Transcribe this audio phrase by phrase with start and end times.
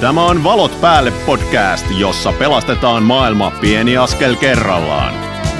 [0.00, 5.14] Tämä on Valot päälle podcast, jossa pelastetaan maailma pieni askel kerrallaan.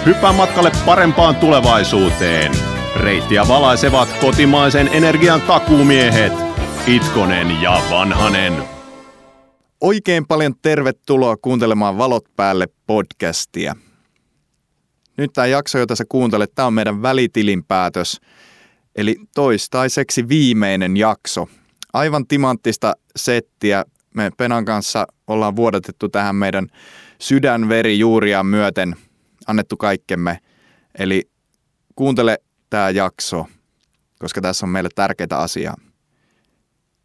[0.07, 2.53] Hyppää matkalle parempaan tulevaisuuteen.
[2.97, 6.33] Reittiä valaisevat kotimaisen energian takuumiehet
[6.87, 8.53] Itkonen ja Vanhanen.
[9.81, 13.77] Oikein paljon tervetuloa kuuntelemaan Valot päälle podcastia.
[15.17, 18.21] Nyt tämä jakso, jota sä kuuntelet, tämä on meidän välitilinpäätös,
[18.97, 21.49] eli toistaiseksi viimeinen jakso.
[21.93, 23.85] Aivan timanttista settiä.
[24.15, 26.67] Me Penan kanssa ollaan vuodatettu tähän meidän
[27.19, 28.97] sydänveri juuria myöten,
[29.47, 30.39] annettu kaikkemme.
[30.99, 31.31] Eli
[31.97, 32.39] kuuntele
[32.71, 33.47] tämä jakso,
[34.19, 35.77] koska tässä on meille tärkeitä asiaa.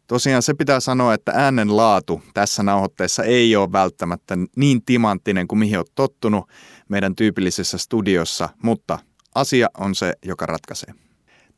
[0.06, 5.58] Tosiaan se pitää sanoa, että äänen laatu tässä nauhoitteessa ei ole välttämättä niin timanttinen kuin
[5.58, 6.48] mihin olet tottunut
[6.88, 8.98] meidän tyypillisessä studiossa, mutta
[9.34, 11.03] asia on se, joka ratkaisee.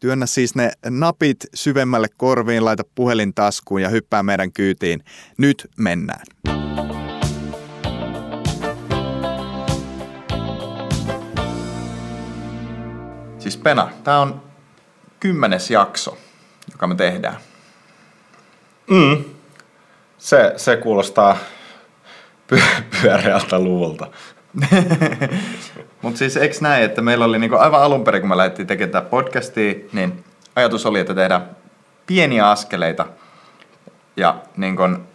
[0.07, 5.05] Työnnä siis ne napit syvemmälle korviin, laita puhelin taskuun ja hyppää meidän kyytiin.
[5.39, 6.27] Nyt mennään.
[13.39, 14.43] Siis Pena, tämä on
[15.21, 16.19] kymmenes jakso,
[16.73, 17.37] joka me tehdään.
[18.91, 19.25] Mm.
[20.19, 21.39] Se, se kuulostaa
[22.47, 24.11] py- pyöreältä luvulta.
[26.07, 28.93] Mutta siis eikö näin, että meillä oli niinku aivan alun perin, kun me lähdettiin tekemään
[28.93, 30.25] tätä podcastia, niin
[30.57, 31.51] ajatus oli, että tehdään
[32.07, 33.07] pieniä askeleita.
[34.17, 35.07] Ja niin kun,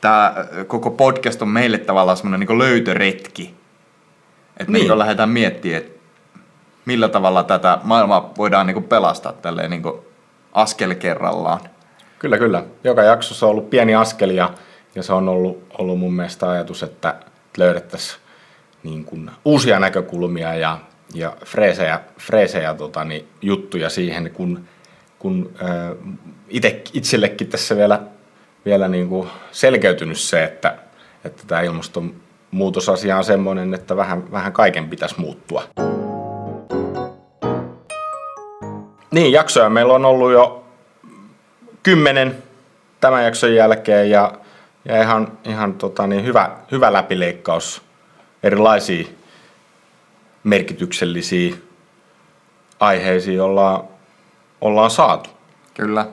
[0.00, 0.34] tämä
[0.66, 3.54] koko podcast on meille tavallaan semmoinen niin löytöretki.
[4.56, 4.88] Että niin.
[4.88, 5.98] niin lähdetään miettimään, että
[6.84, 9.82] millä tavalla tätä maailmaa voidaan niin pelastaa tälleen niin
[10.52, 11.60] askel kerrallaan.
[12.18, 12.64] Kyllä, kyllä.
[12.84, 14.50] Joka jaksossa on ollut pieni askel ja,
[14.94, 17.14] ja se on ollut, ollut mun mielestä ajatus, että
[17.56, 18.27] löydettäisiin
[18.82, 20.78] niin kuin uusia näkökulmia ja,
[21.14, 24.64] ja freesejä, freesejä tota, niin, juttuja siihen, kun,
[25.18, 26.14] kun äh,
[26.48, 28.00] ite, itsellekin tässä vielä,
[28.64, 30.78] vielä niin kuin selkeytynyt se, että,
[31.24, 35.64] että tämä ilmastonmuutosasia on semmoinen, että vähän, vähän kaiken pitäisi muuttua.
[39.10, 40.64] Niin, jaksoja meillä on ollut jo
[41.82, 42.42] kymmenen
[43.00, 44.32] tämän jakson jälkeen ja,
[44.84, 47.87] ja ihan, ihan tota, niin hyvä, hyvä läpileikkaus
[48.42, 49.08] erilaisia
[50.44, 51.54] merkityksellisiä
[52.80, 53.84] aiheisiin ollaan,
[54.60, 55.30] ollaan saatu.
[55.74, 56.06] Kyllä.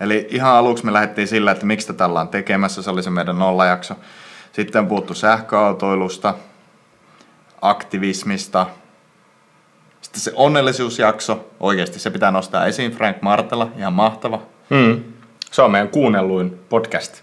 [0.00, 2.82] Eli ihan aluksi me lähdettiin sillä, että miksi tätä ollaan tekemässä.
[2.82, 3.94] Se oli se meidän nollajakso.
[4.52, 6.34] Sitten puhuttu sähköautoilusta,
[7.62, 8.66] aktivismista.
[10.00, 11.50] Sitten se onnellisuusjakso.
[11.60, 12.92] Oikeasti se pitää nostaa esiin.
[12.92, 14.42] Frank Martela, ihan mahtava.
[14.70, 15.02] Hmm.
[15.50, 17.22] Se on meidän kuunnelluin podcast.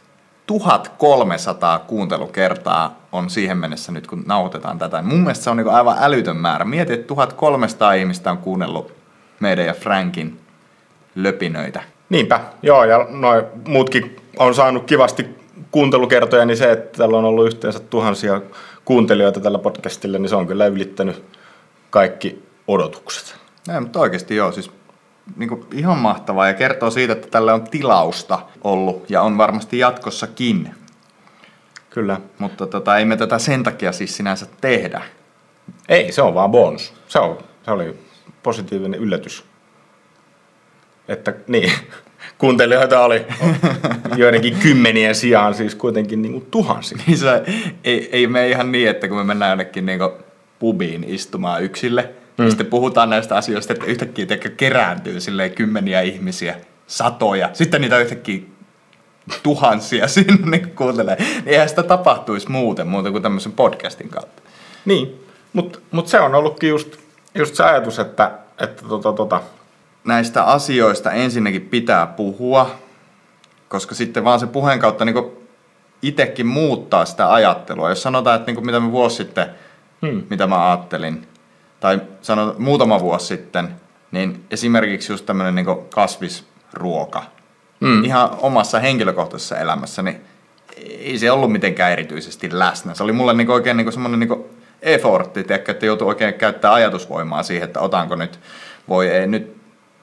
[0.50, 5.02] 1300 kuuntelukertaa on siihen mennessä nyt, kun nauhoitetaan tätä.
[5.02, 6.66] Mun mielestä se on niin aivan älytön määrä.
[6.66, 8.94] Mieti, että 1300 ihmistä on kuunnellut
[9.40, 10.40] meidän ja Frankin
[11.16, 11.84] löpinöitä.
[12.10, 15.26] Niinpä, joo, ja noin muutkin on saanut kivasti
[15.72, 18.42] kuuntelukertoja, niin se, että täällä on ollut yhteensä tuhansia
[18.86, 21.24] kuuntelijoita tällä podcastilla, niin se on kyllä ylittänyt
[21.90, 23.36] kaikki odotukset.
[23.68, 24.72] Näin, mutta oikeasti joo, siis
[25.36, 29.80] niin kuin ihan mahtavaa ja kertoo siitä, että tällä on tilausta ollut ja on varmasti
[29.80, 30.76] jatkossakin.
[31.90, 32.22] Kyllä.
[32.40, 35.02] Mutta tota, ei me tätä sen takia siis sinänsä tehdä.
[35.90, 36.94] Ei, se on vaan bonus.
[37.08, 38.00] Se, on, se oli
[38.44, 39.46] positiivinen yllätys.
[41.08, 41.72] Että niin,
[42.38, 43.26] kuuntelijoita oli
[44.16, 46.98] joidenkin kymmenien sijaan siis kuitenkin niin kuin tuhansia.
[47.08, 47.44] Niin se,
[47.84, 50.00] ei, ei me ihan niin, että kun me mennään jonnekin niin
[50.60, 52.10] pubiin istumaan yksille,
[52.40, 52.50] Mm.
[52.50, 56.56] Sitten puhutaan näistä asioista, että yhtäkkiä teikö kerääntyy silleen kymmeniä ihmisiä,
[56.88, 57.50] satoja.
[57.54, 58.40] Sitten niitä yhtäkkiä
[59.44, 61.16] tuhansia sinne niin kuuntelee.
[61.16, 64.42] Niin eihän sitä tapahtuisi muuten, muuta kuin tämmöisen podcastin kautta.
[64.86, 66.98] Niin, mutta mut se on ollutkin just,
[67.36, 69.42] just se ajatus, että, että tota, tota.
[70.04, 72.76] näistä asioista ensinnäkin pitää puhua,
[73.68, 75.32] koska sitten vaan se puheen kautta niin
[76.02, 77.90] itsekin muuttaa sitä ajattelua.
[77.90, 79.46] Jos sanotaan, että niin mitä me vuosi sitten,
[80.02, 80.24] hmm.
[80.30, 81.28] mitä mä ajattelin,
[81.80, 83.76] tai sanon muutama vuosi sitten,
[84.12, 85.66] niin esimerkiksi just tämmöinen niin
[85.96, 87.24] kasvisruoka,
[87.80, 88.04] mm.
[88.04, 90.22] ihan omassa henkilökohtaisessa elämässä, niin
[90.86, 92.94] ei se ollut mitenkään erityisesti läsnä.
[92.94, 94.46] Se oli mulle niin oikein niin semmoinen niin
[94.82, 98.40] effortti, tiedätkö, että joutuu oikein käyttää ajatusvoimaa siihen, että otanko nyt,
[98.90, 99.58] voi ei, nyt,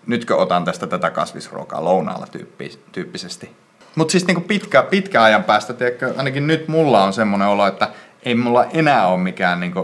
[0.07, 3.51] nytkö otan tästä tätä kasvisruokaa lounaalla tyyppi, tyyppisesti.
[3.95, 7.89] Mutta siis niin pitkä, pitkä ajan päästä, tiedätkö, ainakin nyt mulla on semmoinen olo, että
[8.23, 9.75] ei mulla enää ole mikään niin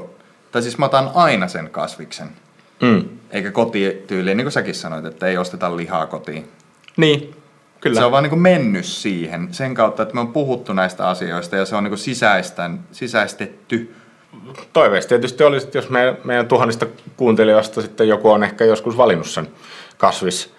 [0.52, 2.28] tai siis mä otan aina sen kasviksen.
[2.82, 3.04] Mm.
[3.31, 6.49] Eikä kotityyliin, niin kuin säkin sanoit, että ei osteta lihaa kotiin.
[6.96, 7.34] Niin,
[7.81, 8.00] kyllä.
[8.00, 11.56] Se on vaan niin kuin mennyt siihen sen kautta, että me on puhuttu näistä asioista
[11.56, 13.94] ja se on niin kuin sisäistän, sisäistetty.
[14.72, 19.26] Toiveista tietysti olisi, että jos meidän, meidän tuhannista kuuntelijoista sitten joku on ehkä joskus valinnut
[19.26, 19.48] sen
[19.98, 20.55] kasvis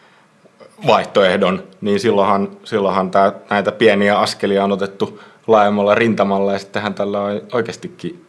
[0.87, 7.21] vaihtoehdon, niin silloinhan, silloinhan tää, näitä pieniä askelia on otettu laajemmalla rintamalla ja sittenhän tällä
[7.21, 8.25] on oikeastikin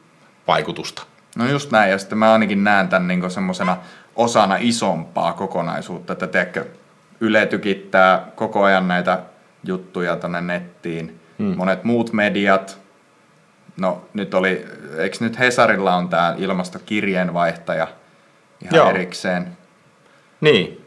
[0.46, 1.02] vaikutusta.
[1.34, 3.76] No just näin, ja sitten mä ainakin näen tämän niin semmoisena
[4.16, 6.66] osana isompaa kokonaisuutta, että tiedätkö,
[7.20, 9.18] Yle tykittää koko ajan näitä
[9.64, 11.56] juttuja tänne nettiin, hmm.
[11.56, 12.78] monet muut mediat,
[13.76, 14.66] no nyt oli,
[14.98, 17.88] eikö nyt Hesarilla on tämä ilmastokirjeenvaihtaja
[18.62, 18.90] ihan Joo.
[18.90, 19.56] erikseen?
[20.40, 20.84] Niin,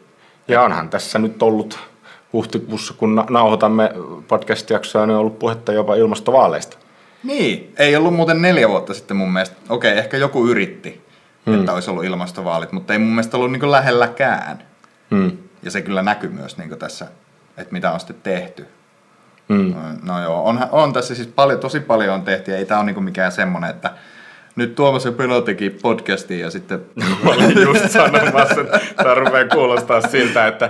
[0.48, 1.80] ja onhan tässä nyt ollut
[2.34, 3.92] huhtikuussa, kun nauhoitamme
[4.28, 6.78] podcast-jaksoa, niin on ollut puhetta jopa ilmastovaaleista.
[7.24, 9.56] Niin, ei ollut muuten neljä vuotta sitten mun mielestä.
[9.70, 11.02] Okei, ehkä joku yritti,
[11.46, 11.60] hmm.
[11.60, 14.64] että olisi ollut ilmastovaalit, mutta ei mun mielestä ollut niin lähelläkään.
[15.12, 15.32] Hmm.
[15.64, 17.08] Ja se kyllä näkyy myös niin tässä,
[17.58, 18.68] että mitä on sitten tehty.
[19.50, 19.74] Hmm.
[20.04, 22.92] No joo, on, on tässä siis paljon, tosi paljon on tehty ja ei tämä ole
[22.92, 23.92] niin mikään semmoinen, että
[24.56, 26.82] nyt Tuomas ja Pelo teki podcastin ja sitten...
[27.24, 30.70] Mä olin just sanomassa, että tämä rupeaa kuulostaa siltä, että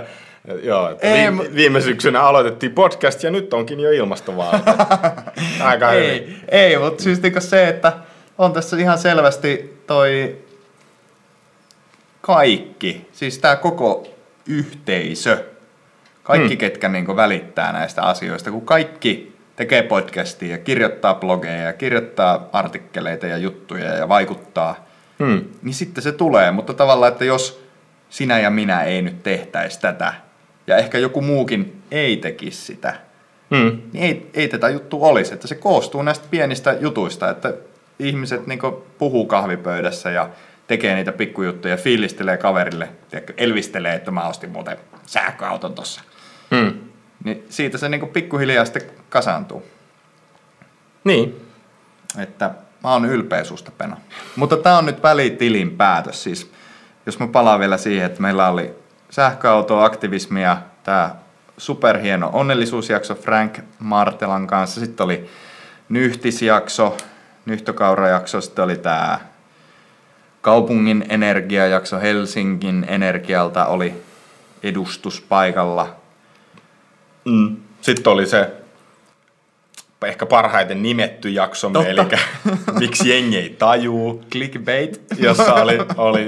[0.62, 4.62] Joo, ei, vi- viime syksynä aloitettiin podcast ja nyt onkin jo ilmastovaalit.
[5.60, 6.40] Aika ei, hyvin.
[6.48, 7.92] Ei, mutta siis niinku se, että
[8.38, 10.36] on tässä ihan selvästi toi
[12.20, 14.06] kaikki, siis tämä koko
[14.46, 15.44] yhteisö,
[16.22, 16.58] kaikki hmm.
[16.58, 23.26] ketkä niinku välittää näistä asioista, kun kaikki tekee podcastia ja kirjoittaa blogeja ja kirjoittaa artikkeleita
[23.26, 24.86] ja juttuja ja vaikuttaa,
[25.18, 25.44] hmm.
[25.62, 26.50] niin sitten se tulee.
[26.50, 27.64] Mutta tavallaan, että jos
[28.10, 30.14] sinä ja minä ei nyt tehtäisi tätä,
[30.68, 32.94] ja ehkä joku muukin ei tekisi sitä,
[33.56, 33.78] hmm.
[33.92, 35.34] niin ei, ei tätä juttu olisi.
[35.34, 37.54] Että se koostuu näistä pienistä jutuista, että
[37.98, 38.58] ihmiset niin
[38.98, 40.30] puhuu kahvipöydässä ja
[40.66, 44.76] tekee niitä pikkujuttuja, fiilistelee kaverille, tiedätkö, elvistelee, että mä ostin muuten
[45.06, 46.00] sähköauton tossa.
[46.56, 46.74] Hmm.
[47.24, 49.62] Niin siitä se niin pikkuhiljaa sitten kasaantuu.
[51.04, 51.40] Niin.
[52.18, 52.50] Että
[52.84, 53.96] mä oon ylpeä susta, Pena.
[54.36, 56.22] Mutta tää on nyt välitilin päätös.
[56.22, 56.50] Siis,
[57.06, 58.74] jos mä palaan vielä siihen, että meillä oli
[59.10, 61.14] sähköautoaktivismia, tämä
[61.58, 64.80] superhieno onnellisuusjakso Frank Martelan kanssa.
[64.80, 65.30] Sitten oli
[65.88, 66.96] nyhtisjakso,
[67.46, 69.20] nyhtökaurajakso, sitten oli tämä
[70.40, 73.94] kaupungin energiajakso Helsingin energialta oli
[74.62, 75.96] edustus paikalla.
[77.24, 77.56] Mm.
[77.80, 78.52] Sitten oli se
[80.06, 82.00] ehkä parhaiten nimetty jakso, eli
[82.80, 84.24] miksi jengi ei tajuu.
[84.32, 85.02] Clickbait.
[85.18, 86.26] Jossa oli, oli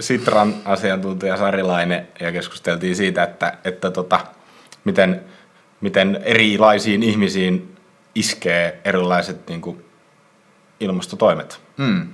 [0.00, 4.20] Sitran asiantuntija Sarilainen ja keskusteltiin siitä, että, että tota,
[4.84, 5.20] miten,
[5.80, 7.76] miten erilaisiin ihmisiin
[8.14, 9.84] iskee erilaiset niin kuin,
[10.80, 11.60] ilmastotoimet.
[11.78, 12.08] Hmm.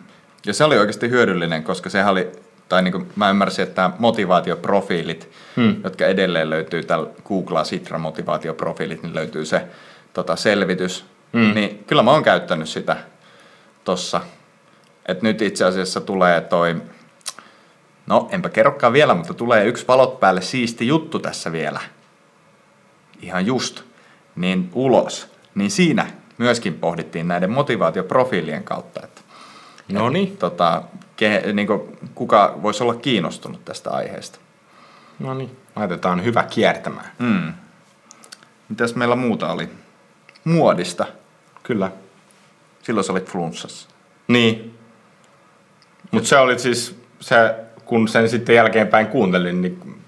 [0.47, 2.33] Ja se oli oikeasti hyödyllinen, koska se oli,
[2.69, 5.77] tai niin kuin mä ymmärsin, että motivaatioprofiilit, hmm.
[5.85, 9.65] jotka edelleen löytyy tällä Googlea Sitra motivaatioprofiilit, niin löytyy se
[10.13, 11.05] tota, selvitys.
[11.33, 11.55] Hmm.
[11.55, 12.97] Niin kyllä mä oon käyttänyt sitä
[13.85, 14.21] tossa.
[15.07, 16.77] Et nyt itse asiassa tulee toi
[18.07, 21.81] No, enpä kerrokaan vielä, mutta tulee yksi valot päälle siisti juttu tässä vielä.
[23.21, 23.83] Ihan just.
[24.37, 25.33] Niin ulos.
[25.55, 29.23] Niin siinä myöskin pohdittiin näiden motivaatioprofiilien kautta, että
[29.93, 30.37] No niin.
[30.37, 30.83] Tota,
[31.17, 31.69] ke, niin
[32.15, 34.39] kuka voisi olla kiinnostunut tästä aiheesta.
[35.19, 37.13] No niin, laitetaan hyvä kiertämään.
[37.19, 37.53] Mm.
[38.69, 39.69] Mitäs meillä muuta oli?
[40.45, 41.07] Muodista.
[41.63, 41.91] Kyllä.
[42.83, 43.89] Silloin sä olit flunssassa.
[44.29, 44.79] Niin.
[46.11, 47.55] Mutta se oli siis se
[47.93, 50.03] kun sen sitten jälkeenpäin kuuntelin, niin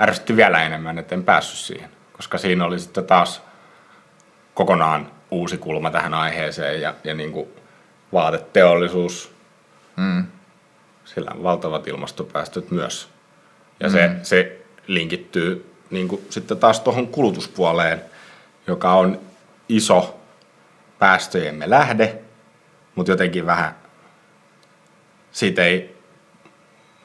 [0.00, 1.90] ärsytti vielä enemmän, että en päässyt siihen.
[2.12, 3.42] Koska siinä oli sitten taas
[4.54, 7.48] kokonaan uusi kulma tähän aiheeseen ja, ja niin kuin
[8.12, 9.34] vaateteollisuus,
[9.96, 10.24] mm.
[11.04, 13.08] sillä on valtavat ilmastopäästöt myös.
[13.80, 13.92] Ja mm.
[13.92, 18.02] se, se linkittyy niin kuin sitten taas tuohon kulutuspuoleen,
[18.66, 19.20] joka on
[19.68, 20.20] iso
[20.98, 22.18] päästöjemme lähde,
[22.94, 23.74] mutta jotenkin vähän
[25.32, 25.93] siitä ei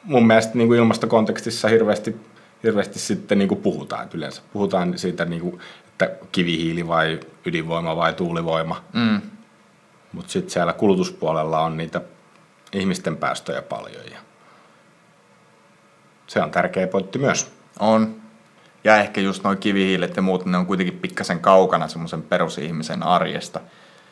[0.04, 2.16] mun mielestä niin kuin ilmastokontekstissa hirveästi,
[2.64, 4.04] hirveästi sitten niin kuin puhutaan.
[4.04, 8.84] Että yleensä puhutaan siitä, niin kuin, että kivihiili vai ydinvoima vai tuulivoima.
[8.94, 9.22] Mm.
[10.14, 12.02] Mutta sitten siellä kulutuspuolella on niitä
[12.74, 14.04] ihmisten päästöjä paljon.
[14.12, 14.20] Ja
[16.28, 17.52] se on tärkeä pointti myös.
[17.80, 18.16] On.
[18.84, 23.60] Ja ehkä just noin kivihiilet ja muut, ne on kuitenkin pikkasen kaukana semmoisen perusihmisen arjesta.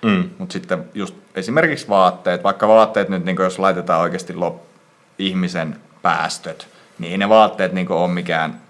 [0.06, 0.30] Mm.
[0.38, 4.67] Mutta sitten just esimerkiksi vaatteet, vaikka vaatteet nyt, niin jos laitetaan oikeasti lop,
[5.20, 6.68] ihmisen päästöt,
[7.00, 8.62] niin ei ne vaatteet niin ole mikään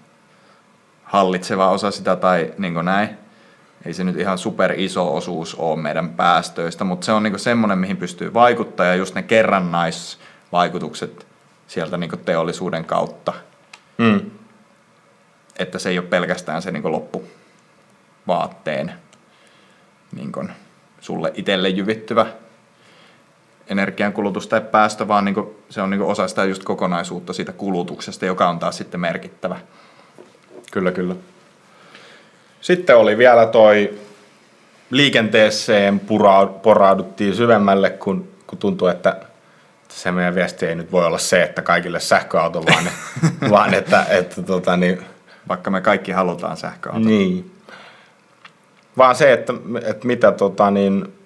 [1.04, 3.08] hallitseva osa sitä tai niin näin.
[3.86, 7.78] Ei se nyt ihan super iso osuus ole meidän päästöistä, mutta se on niin semmoinen,
[7.78, 11.26] mihin pystyy vaikuttaa ja just ne kerrannaisvaikutukset
[11.66, 13.32] sieltä niin teollisuuden kautta.
[13.98, 14.20] Mm.
[15.58, 18.92] Että se ei ole pelkästään se niin loppuvaatteen
[20.12, 20.32] niin
[21.00, 22.26] sulle itselle jyvittyvä
[23.68, 27.52] energiankulutus tai päästö, vaan niin kuin, se on niin kuin osa sitä just kokonaisuutta siitä
[27.52, 29.56] kulutuksesta, joka on taas sitten merkittävä.
[30.72, 31.14] Kyllä, kyllä.
[32.60, 33.98] Sitten oli vielä toi
[34.90, 36.00] liikenteeseen
[36.62, 39.16] porauduttiin syvemmälle, kun, kun tuntui, että
[39.88, 42.84] se meidän viesti ei nyt voi olla se, että kaikille sähköauto, vaan,
[43.50, 45.02] vaan että, että tota, niin,
[45.48, 47.08] Vaikka me kaikki halutaan sähköauto.
[47.08, 47.50] niin.
[48.98, 49.52] Vaan se, että,
[49.84, 51.17] että mitä tota, niin,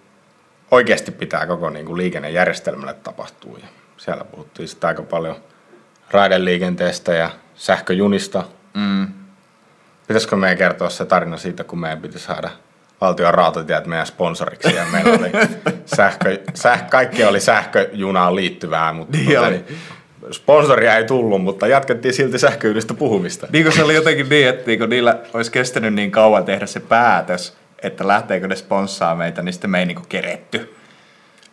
[0.72, 3.58] oikeasti pitää koko niin kuin liikennejärjestelmälle tapahtua.
[3.58, 5.36] Ja siellä puhuttiin sitten aika paljon
[6.10, 8.44] raideliikenteestä ja sähköjunista.
[8.74, 9.08] Mm.
[10.06, 12.50] Pitäisikö meidän kertoa se tarina siitä, kun meidän piti saada
[13.00, 15.30] valtion rautatiet meidän sponsoriksi ja meillä oli
[15.96, 19.64] sähkö, säh, kaikki oli sähköjunaan liittyvää, mutta Niin niin,
[20.30, 23.46] sponsoria ei tullut, mutta jatkettiin silti sähköydistä puhumista.
[23.52, 26.66] Niin kuin se oli jotenkin niin, että niin kuin niillä olisi kestänyt niin kauan tehdä
[26.66, 30.76] se päätös, että lähteekö ne sponssaa meitä, niin sitten me ei niin kuin keretty.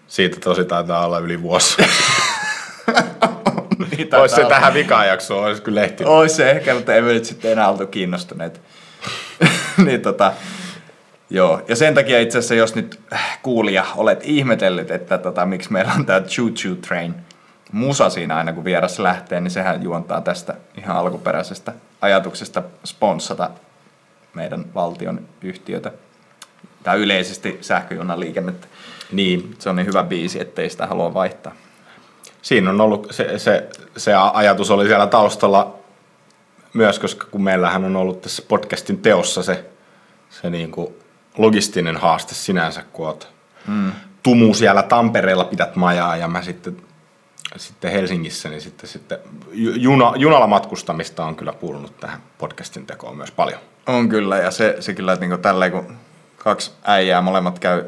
[0.07, 1.77] Siitä tosi taitaa olla yli vuosi.
[3.97, 6.03] Niin Olisi se tähän vikaan jaksoon, olisi kyllä lehti.
[6.03, 8.61] Ois se ehkä, mutta emme nyt sitten enää oltu kiinnostuneet.
[9.85, 10.33] niin tota,
[11.29, 11.61] joo.
[11.67, 15.93] Ja sen takia itse asiassa, jos nyt äh, kuulija olet ihmetellyt, että tota, miksi meillä
[15.93, 17.15] on tämä Choo Choo Train
[17.71, 23.49] musa siinä aina kun vieras lähtee, niin sehän juontaa tästä ihan alkuperäisestä ajatuksesta sponssata
[24.33, 25.91] meidän valtion yhtiötä
[26.83, 28.67] tai yleisesti sähköjunaliikennettä.
[29.11, 31.53] Niin, Se on niin hyvä biisi, ettei sitä halua vaihtaa.
[32.41, 35.75] siinä on ollut, se, se, se ajatus oli siellä taustalla
[36.73, 39.65] myös, koska kun meillähän on ollut tässä podcastin teossa se,
[40.29, 40.93] se niin kuin
[41.37, 43.27] logistinen haaste sinänsä, kun oot
[43.67, 43.91] mm.
[44.23, 46.77] tumu siellä Tampereella pidät majaa ja mä sitten,
[47.57, 49.17] sitten Helsingissä, niin sitten, sitten
[49.51, 53.59] ju- juna, junalla matkustamista on kyllä kuulunut tähän podcastin tekoon myös paljon.
[53.87, 55.97] On kyllä, ja se, se kyllä, että niin tälleen kun
[56.43, 57.83] kaksi äijää molemmat käy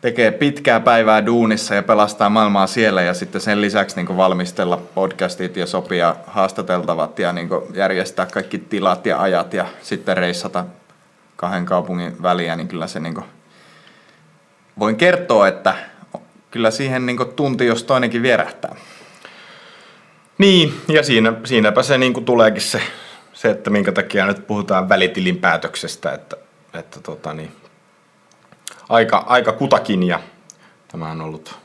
[0.00, 5.56] tekee pitkää päivää duunissa ja pelastaa maailmaa siellä ja sitten sen lisäksi niin valmistella podcastit
[5.56, 10.64] ja sopia haastateltavat ja niin järjestää kaikki tilat ja ajat ja sitten reissata
[11.36, 13.16] kahden kaupungin väliä, niin kyllä se niin
[14.78, 15.74] voin kertoa, että
[16.50, 18.74] kyllä siihen niin tunti, jos toinenkin vierähtää.
[20.38, 22.80] Niin, ja siinä, siinäpä se niin kuin tuleekin se,
[23.32, 26.36] se, että minkä takia nyt puhutaan välitilin päätöksestä, että,
[26.74, 27.56] että tota niin,
[28.88, 30.20] aika, aika kutakin ja
[30.88, 31.58] tämä on ollut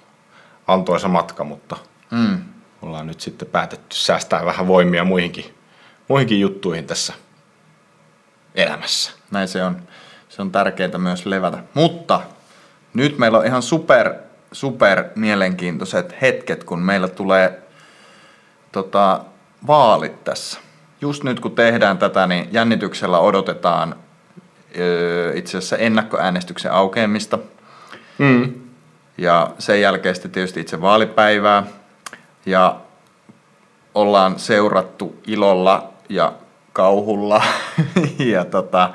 [0.68, 1.76] antoisa matka, mutta
[2.12, 2.38] Mm.
[2.82, 5.56] ollaan nyt sitten päätetty säästää vähän voimia muihinkin,
[6.08, 7.14] muihinkin juttuihin tässä
[8.56, 9.12] elämässä.
[9.32, 9.82] Näin se on.
[10.30, 11.58] Se on tärkeää myös levätä.
[11.74, 12.22] Mutta
[12.94, 14.14] nyt meillä on ihan super,
[14.52, 17.64] super mielenkiintoiset hetket, kun meillä tulee
[18.72, 19.22] tota,
[19.68, 20.60] vaalit tässä.
[21.02, 23.96] Just nyt kun tehdään tätä, niin jännityksellä odotetaan
[25.36, 27.40] itse asiassa ennakkoäänestyksen aukeamista.
[28.18, 28.54] Mm.
[29.18, 31.64] Ja sen jälkeen sitten tietysti itse vaalipäivää.
[32.46, 32.80] Ja
[33.94, 36.34] ollaan seurattu ilolla ja
[36.74, 37.44] kauhulla
[38.34, 38.90] ja tota,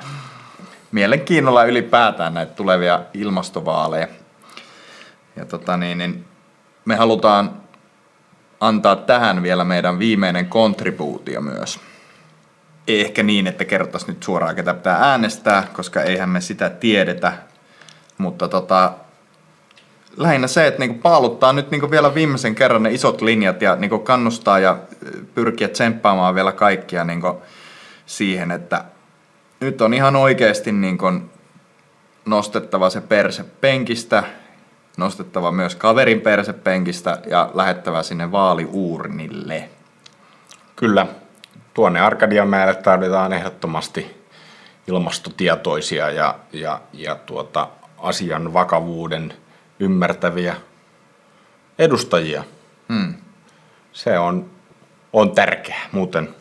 [0.91, 4.07] mielenkiinnolla ylipäätään näitä tulevia ilmastovaaleja.
[5.35, 6.25] Ja tota niin, niin
[6.85, 7.61] me halutaan
[8.59, 11.79] antaa tähän vielä meidän viimeinen kontribuutio myös.
[12.87, 17.33] Ei ehkä niin, että kerrottaisiin nyt suoraan, ketä pitää äänestää, koska eihän me sitä tiedetä.
[18.17, 18.93] Mutta tota,
[20.17, 23.99] lähinnä se, että niinku paaluttaa nyt niinku vielä viimeisen kerran ne isot linjat ja niinku
[23.99, 24.77] kannustaa ja
[25.35, 27.41] pyrkiä tsemppaamaan vielä kaikkia niinku
[28.05, 28.83] siihen, että
[29.59, 31.11] nyt on ihan oikeasti niinku
[32.25, 34.23] nostettava se perse penkistä,
[34.97, 39.69] nostettava myös kaverin perse penkistä ja lähettävä sinne vaaliuurnille.
[40.75, 41.07] Kyllä,
[41.73, 44.21] tuonne Arkadianmäelle tarvitaan ehdottomasti
[44.87, 49.33] ilmastotietoisia ja, ja, ja tuota, asian vakavuuden
[49.79, 50.55] ymmärtäviä
[51.79, 52.43] edustajia.
[52.93, 53.13] Hmm.
[53.91, 54.49] Se on,
[55.13, 56.35] on tärkeää, muuten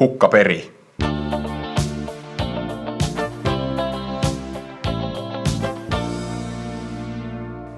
[0.00, 0.78] hukka peri.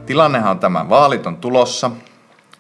[0.06, 1.90] Tilannehan on tämä, vaalit on tulossa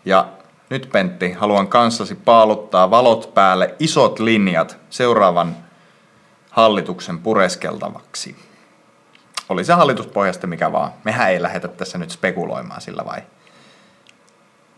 [0.04, 0.28] ja
[0.70, 5.56] nyt Pentti, haluan kanssasi paaluttaa valot päälle isot linjat seuraavan
[6.50, 8.36] hallituksen pureskeltavaksi.
[9.48, 10.92] Oli se hallituspohjasta mikä vaan.
[11.04, 13.22] Mehän ei lähdetä tässä nyt spekuloimaan sillä vai?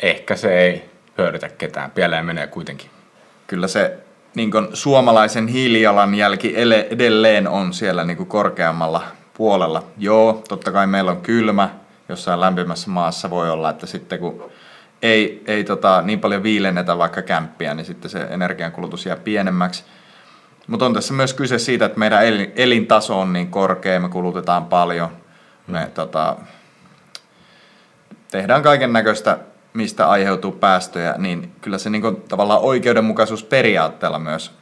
[0.01, 2.91] Ehkä se ei hyödytä ketään, pieleen menee kuitenkin.
[3.47, 3.99] Kyllä se
[4.35, 9.03] niin kuin suomalaisen hiilijalanjälki ele- edelleen on siellä niin kuin korkeammalla
[9.35, 9.85] puolella.
[9.99, 11.71] Joo, totta kai meillä on kylmä,
[12.09, 14.51] jossain lämpimässä maassa voi olla, että sitten kun
[15.03, 19.85] ei, ei tota, niin paljon viilennetä vaikka kämppiä, niin sitten se energiankulutus jää pienemmäksi.
[20.67, 24.67] Mutta on tässä myös kyse siitä, että meidän elin- elintaso on niin korkea, me kulutetaan
[24.67, 25.11] paljon,
[25.67, 26.37] me tota,
[28.31, 29.39] tehdään kaiken näköistä,
[29.75, 34.53] mistä aiheutuu päästöjä, niin kyllä se niin tavallaan oikeudenmukaisuusperiaatteella myös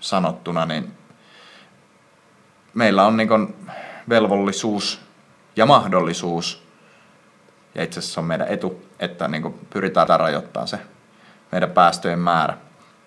[0.00, 0.92] sanottuna, niin
[2.74, 3.54] meillä on niin
[4.08, 5.00] velvollisuus
[5.56, 6.65] ja mahdollisuus,
[7.76, 10.78] ja itse asiassa on meidän etu, että niin pyritään rajoittamaan se
[11.52, 12.54] meidän päästöjen määrä.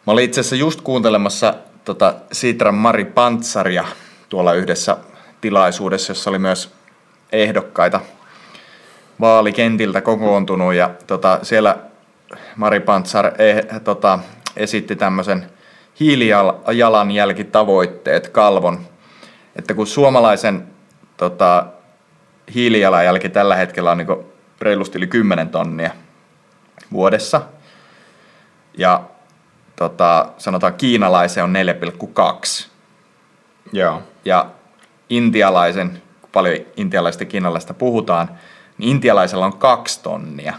[0.07, 1.53] Mä olin itse asiassa just kuuntelemassa
[1.85, 3.85] tota Sitran Mari Pantsaria
[4.29, 4.97] tuolla yhdessä
[5.41, 6.73] tilaisuudessa, jossa oli myös
[7.31, 8.01] ehdokkaita
[9.19, 11.77] vaalikentiltä kokoontunut ja tota, siellä
[12.55, 14.19] Mari Pantsar eh, tota,
[14.57, 15.49] esitti tämmöisen
[15.99, 18.79] hiilijalanjälkitavoitteet kalvon,
[19.55, 20.67] että kun suomalaisen
[21.17, 21.65] tota,
[22.53, 24.29] hiilijalanjälki tällä hetkellä on niin
[24.61, 25.91] reilusti yli 10 tonnia
[26.91, 27.41] vuodessa,
[28.77, 29.03] ja
[29.75, 31.53] tota, sanotaan kiinalaisen on
[32.61, 32.67] 4,2.
[33.73, 34.01] Joo.
[34.25, 34.49] Ja
[35.09, 38.29] intialaisen, kun paljon intialaista ja kiinalaista puhutaan,
[38.77, 40.53] niin intialaisella on kaksi tonnia.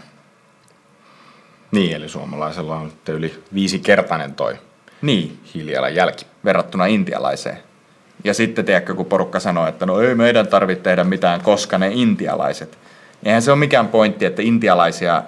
[1.71, 4.57] Niin, eli suomalaisella on yli viisikertainen toi
[5.01, 5.39] niin.
[5.93, 7.57] jälki Verrattuna intialaiseen.
[8.23, 11.89] Ja sitten, tiedätkö, kun porukka sanoo, että no ei meidän tarvitse tehdä mitään, koska ne
[11.93, 12.77] intialaiset.
[13.25, 15.23] Eihän se ole mikään pointti, että intialaisia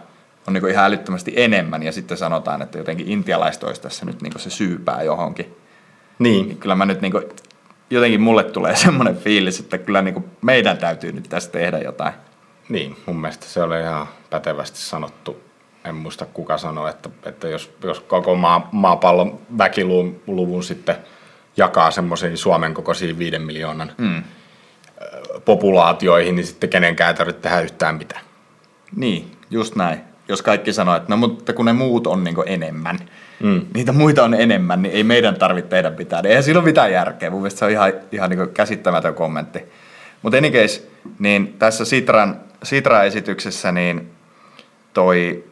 [0.48, 4.40] on niin ihan älyttömästi enemmän ja sitten sanotaan, että jotenkin intialaiset olisi tässä nyt niin
[4.40, 5.56] se syypää johonkin.
[6.20, 6.48] Niin.
[6.48, 7.24] niin kyllä mä nyt niin kuin,
[7.90, 12.14] jotenkin mulle tulee semmoinen fiilis, että kyllä niin meidän täytyy nyt tästä tehdä jotain.
[12.70, 15.44] Niin, mun mielestä se oli ihan pätevästi sanottu.
[15.86, 20.96] En muista kuka sanoi, että, että jos, jos koko maa, maapallon väkiluvun sitten
[21.58, 24.24] jakaa semmoisiin Suomen kokoisiin viiden miljoonan mm.
[25.46, 28.22] Populaatioihin, niin sitten kenenkään ei tarvitse tehdä yhtään mitään.
[28.96, 33.00] Niin, just näin jos kaikki sanoo, että no mutta kun ne muut on niin enemmän,
[33.40, 33.62] mm.
[33.74, 36.26] niitä muita on enemmän, niin ei meidän tarvitse tehdä mitään.
[36.26, 37.30] Eihän siinä ole mitään järkeä.
[37.30, 39.60] Mun mielestä se on ihan, ihan niin käsittämätön kommentti.
[40.22, 40.88] Mutta any case,
[41.20, 44.12] niin tässä Sitran, Sitra-esityksessä niin
[44.94, 45.44] toi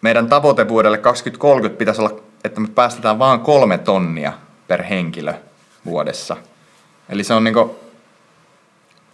[0.00, 4.32] meidän tavoite vuodelle 2030 pitäisi olla, että me päästetään vain kolme tonnia
[4.68, 5.34] per henkilö
[5.84, 6.36] vuodessa.
[7.08, 7.54] Eli se on niin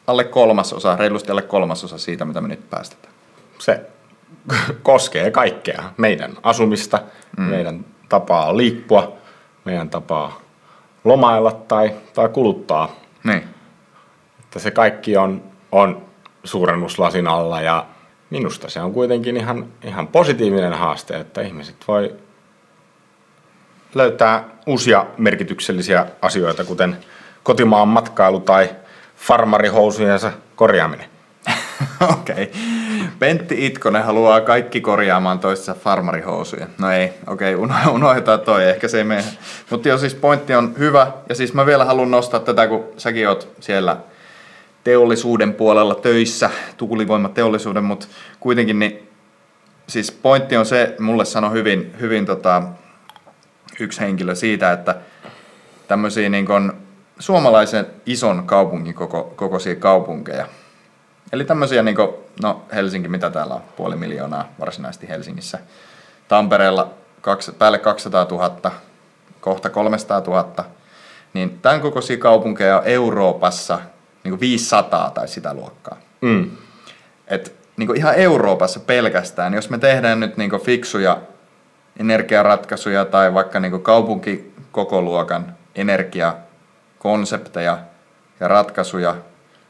[0.06, 3.14] alle kolmasosa, reilusti alle kolmasosa siitä, mitä me nyt päästetään.
[3.58, 3.80] Se
[4.82, 5.82] koskee kaikkea.
[5.96, 7.02] Meidän asumista,
[7.36, 7.42] mm.
[7.44, 9.16] meidän tapaa liikkua,
[9.64, 10.40] meidän tapaa
[11.04, 12.96] lomailla tai, tai kuluttaa.
[13.24, 13.44] Niin.
[14.40, 16.02] Että se kaikki on, on
[16.44, 17.86] suurennuslasin alla ja
[18.30, 22.16] minusta se on kuitenkin ihan, ihan positiivinen haaste, että ihmiset voi
[23.94, 26.96] löytää uusia merkityksellisiä asioita, kuten
[27.42, 28.70] kotimaan matkailu tai
[29.26, 31.06] farmarihousujensa korjaaminen.
[32.12, 32.34] Okei.
[32.34, 32.46] Okay.
[33.18, 36.66] Pentti Itkonen haluaa kaikki korjaamaan toisessa farmarihousuja.
[36.78, 39.24] No ei, okei, okay, unohdetaan toi, ehkä se ei mene.
[39.70, 43.28] Mutta jo siis pointti on hyvä, ja siis mä vielä haluan nostaa tätä, kun säkin
[43.28, 43.96] oot siellä
[44.84, 48.06] teollisuuden puolella töissä, tuulivoimateollisuuden, mutta
[48.40, 49.08] kuitenkin niin,
[49.86, 52.62] siis pointti on se, mulle sanoi hyvin, hyvin tota,
[53.80, 54.94] yksi henkilö siitä, että
[55.88, 56.81] tämmöisiä niin kun,
[57.22, 60.46] suomalaisen ison kaupungin koko, kokoisia kaupunkeja,
[61.32, 62.08] Eli tämmöisiä, niin kuin,
[62.42, 65.58] no Helsinki, mitä täällä on, puoli miljoonaa varsinaisesti Helsingissä.
[66.28, 68.70] Tampereella kaksi, päälle 200 000,
[69.40, 70.64] kohta 300 000.
[71.34, 73.78] Niin tämän kokoisia kaupunkeja on Euroopassa
[74.24, 75.96] niin 500 tai sitä luokkaa.
[76.20, 76.50] Mm.
[77.28, 81.18] Et, niin kuin ihan Euroopassa pelkästään, jos me tehdään nyt niin fiksuja
[82.00, 85.56] energiaratkaisuja tai vaikka niin kaupunkikokoluokan
[87.02, 87.78] energiakonsepteja
[88.40, 89.14] ja ratkaisuja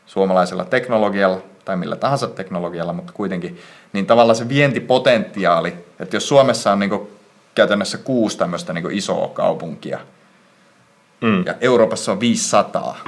[0.07, 3.59] suomalaisella teknologialla, tai millä tahansa teknologialla, mutta kuitenkin,
[3.93, 7.09] niin tavallaan se vientipotentiaali, että jos Suomessa on niin
[7.55, 9.99] käytännössä kuusi tämmöistä niin isoa kaupunkia,
[11.21, 11.47] mm.
[11.47, 12.99] ja Euroopassa on 500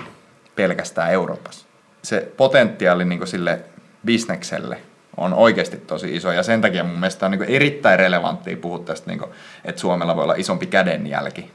[0.57, 1.67] pelkästään Euroopassa,
[2.03, 3.61] se potentiaali niin sille
[4.07, 4.79] bisnekselle
[5.17, 9.11] on oikeasti tosi iso, ja sen takia mun mielestä on niin erittäin relevanttia puhua tästä,
[9.11, 9.31] niin kuin,
[9.65, 11.51] että Suomella voi olla isompi kädenjälki.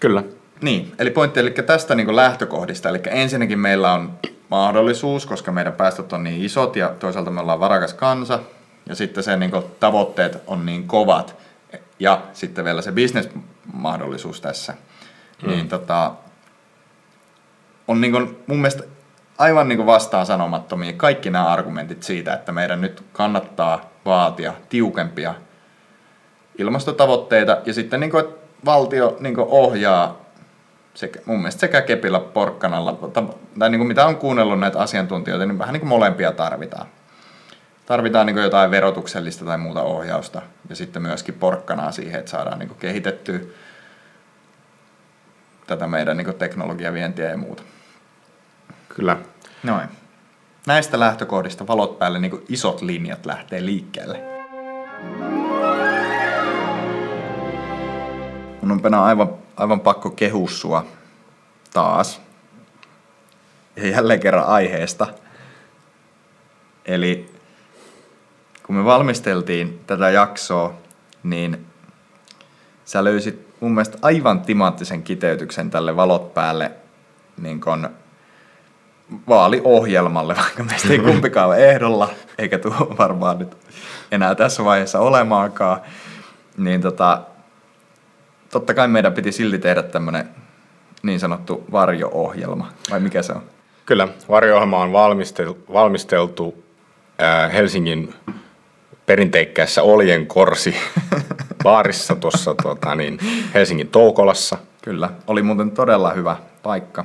[0.00, 0.22] Kyllä.
[0.60, 6.12] Niin, eli pointti, eli tästä niin lähtökohdista, eli ensinnäkin meillä on mahdollisuus, koska meidän päästöt
[6.12, 8.38] on niin isot ja toisaalta me ollaan varakas kansa.
[8.88, 11.36] Ja sitten se niin kuin, tavoitteet on niin kovat.
[11.98, 14.74] Ja sitten vielä se bisnesmahdollisuus tässä,
[15.42, 15.48] mm.
[15.48, 16.12] niin tota,
[17.88, 18.84] on niin kuin, mun mielestä
[19.38, 25.34] aivan niin vastaan sanomattomia kaikki nämä argumentit siitä, että meidän nyt kannattaa vaatia tiukempia
[26.58, 27.58] ilmastotavoitteita.
[27.66, 30.23] Ja sitten niin kuin, että valtio niin ohjaa
[30.94, 33.10] sekä, mun mielestä sekä kepillä porkkanalla,
[33.58, 36.86] tai niin kuin mitä on kuunnellut näitä asiantuntijoita, niin vähän niin kuin molempia tarvitaan.
[37.86, 42.58] Tarvitaan niin kuin jotain verotuksellista tai muuta ohjausta ja sitten myöskin porkkanaa siihen, että saadaan
[42.58, 43.40] niin kuin kehitettyä
[45.66, 47.62] tätä meidän niin teknologiavientiä ja muuta.
[48.88, 49.16] Kyllä.
[49.62, 49.88] Noin.
[50.66, 54.20] Näistä lähtökohdista valot päälle niin isot linjat lähtee liikkeelle.
[58.62, 60.86] Mun on aivan aivan pakko kehua sua
[61.72, 62.20] taas.
[63.76, 65.06] Ja jälleen kerran aiheesta.
[66.84, 67.34] Eli
[68.62, 70.74] kun me valmisteltiin tätä jaksoa,
[71.22, 71.66] niin
[72.84, 76.72] sä löysit mun mielestä aivan timanttisen kiteytyksen tälle valot päälle
[77.36, 77.88] niin kun
[79.28, 83.56] vaaliohjelmalle, vaikka meistä ei kumpikaan ole ehdolla, eikä tule varmaan nyt
[84.12, 85.80] enää tässä vaiheessa olemaankaan.
[86.56, 87.22] Niin tota,
[88.54, 90.28] totta kai meidän piti silti tehdä tämmöinen
[91.02, 93.42] niin sanottu varjo-ohjelma, vai mikä se on?
[93.86, 96.64] Kyllä, varjo-ohjelma on valmisteltu, valmisteltu
[97.22, 98.14] äh, Helsingin
[99.06, 100.76] perinteikkäässä Oljenkorsi
[101.64, 103.18] baarissa tuossa tota, niin,
[103.54, 104.58] Helsingin Toukolassa.
[104.82, 107.04] Kyllä, oli muuten todella hyvä paikka.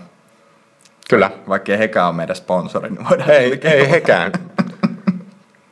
[1.10, 1.32] Kyllä.
[1.48, 4.32] Vaikka ei hekään ole meidän sponsori, niin voidaan Ei, ei hekään.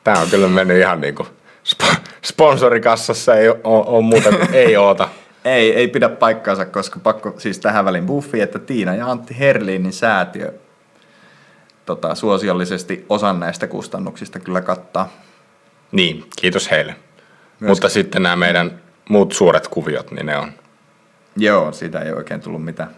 [0.04, 1.28] Tämä on kyllä mennyt ihan niin kuin
[1.64, 5.10] sp- sponsorikassassa ei ole muuta kuin ei oota.
[5.48, 9.94] Ei, ei pidä paikkaansa, koska pakko siis tähän väliin buffi, että Tiina ja Antti Herliinin
[9.94, 10.54] säätiö
[11.86, 15.10] tota, suosiollisesti osan näistä kustannuksista kyllä kattaa.
[15.92, 16.92] Niin, kiitos heille.
[16.92, 17.68] Myöskin.
[17.68, 20.52] Mutta sitten nämä meidän muut suuret kuviot, niin ne on.
[21.38, 22.90] Joo, siitä ei oikein tullut mitään.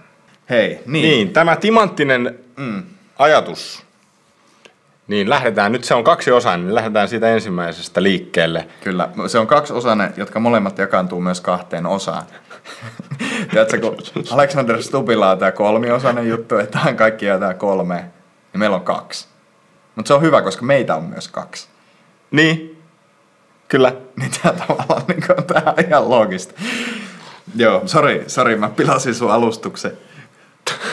[0.50, 1.04] Hei, niin.
[1.04, 2.84] Niin, tämä timanttinen mm.
[3.18, 3.86] ajatus.
[5.10, 8.68] Niin lähdetään, nyt se on kaksi osaa, niin lähdetään siitä ensimmäisestä liikkeelle.
[8.84, 12.24] Kyllä, se on kaksi osainen, jotka molemmat jakaantuu myös kahteen osaan.
[13.52, 13.98] Tiedätkö, kun
[14.32, 17.96] Alexander Stubilla on tämä kolmiosainen juttu, että on kaikki tämä kolme,
[18.54, 19.28] niin meillä on kaksi.
[19.96, 21.68] Mutta se on hyvä, koska meitä on myös kaksi.
[22.32, 22.82] Niin,
[23.68, 23.94] kyllä.
[24.20, 26.54] Niin tämä tavallaan niin on tähän ihan loogista.
[27.56, 29.92] Joo, sori, sori, mä pilasin sun alustuksen.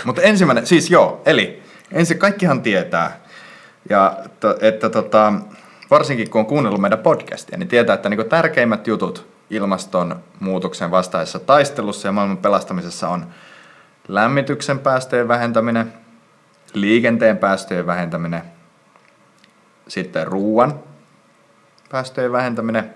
[0.04, 3.25] Mutta ensimmäinen, siis joo, eli ensin kaikkihan tietää,
[3.90, 5.32] ja to, että tota,
[5.90, 12.08] varsinkin kun on kuunnellut meidän podcastia, niin tietää, että niin tärkeimmät jutut ilmastonmuutoksen vastaisessa taistelussa
[12.08, 13.26] ja maailman pelastamisessa on
[14.08, 15.92] lämmityksen päästöjen vähentäminen,
[16.74, 18.42] liikenteen päästöjen vähentäminen,
[19.88, 20.80] sitten ruoan
[21.90, 22.94] päästöjen vähentäminen,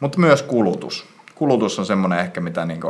[0.00, 1.06] mutta myös kulutus.
[1.34, 2.80] Kulutus on semmoinen ehkä, mitä niin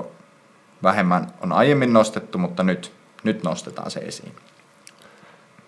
[0.82, 2.92] vähemmän on aiemmin nostettu, mutta nyt,
[3.24, 4.32] nyt nostetaan se esiin.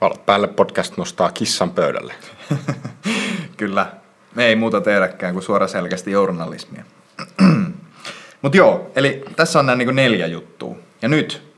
[0.03, 2.15] Valot päälle podcast nostaa kissan pöydälle.
[3.57, 3.87] Kyllä,
[4.35, 6.85] me ei muuta tehdäkään kuin suoraselkästi journalismia.
[8.43, 10.77] Mutta joo, eli tässä on nämä niin neljä juttua.
[11.03, 11.55] Ja nyt,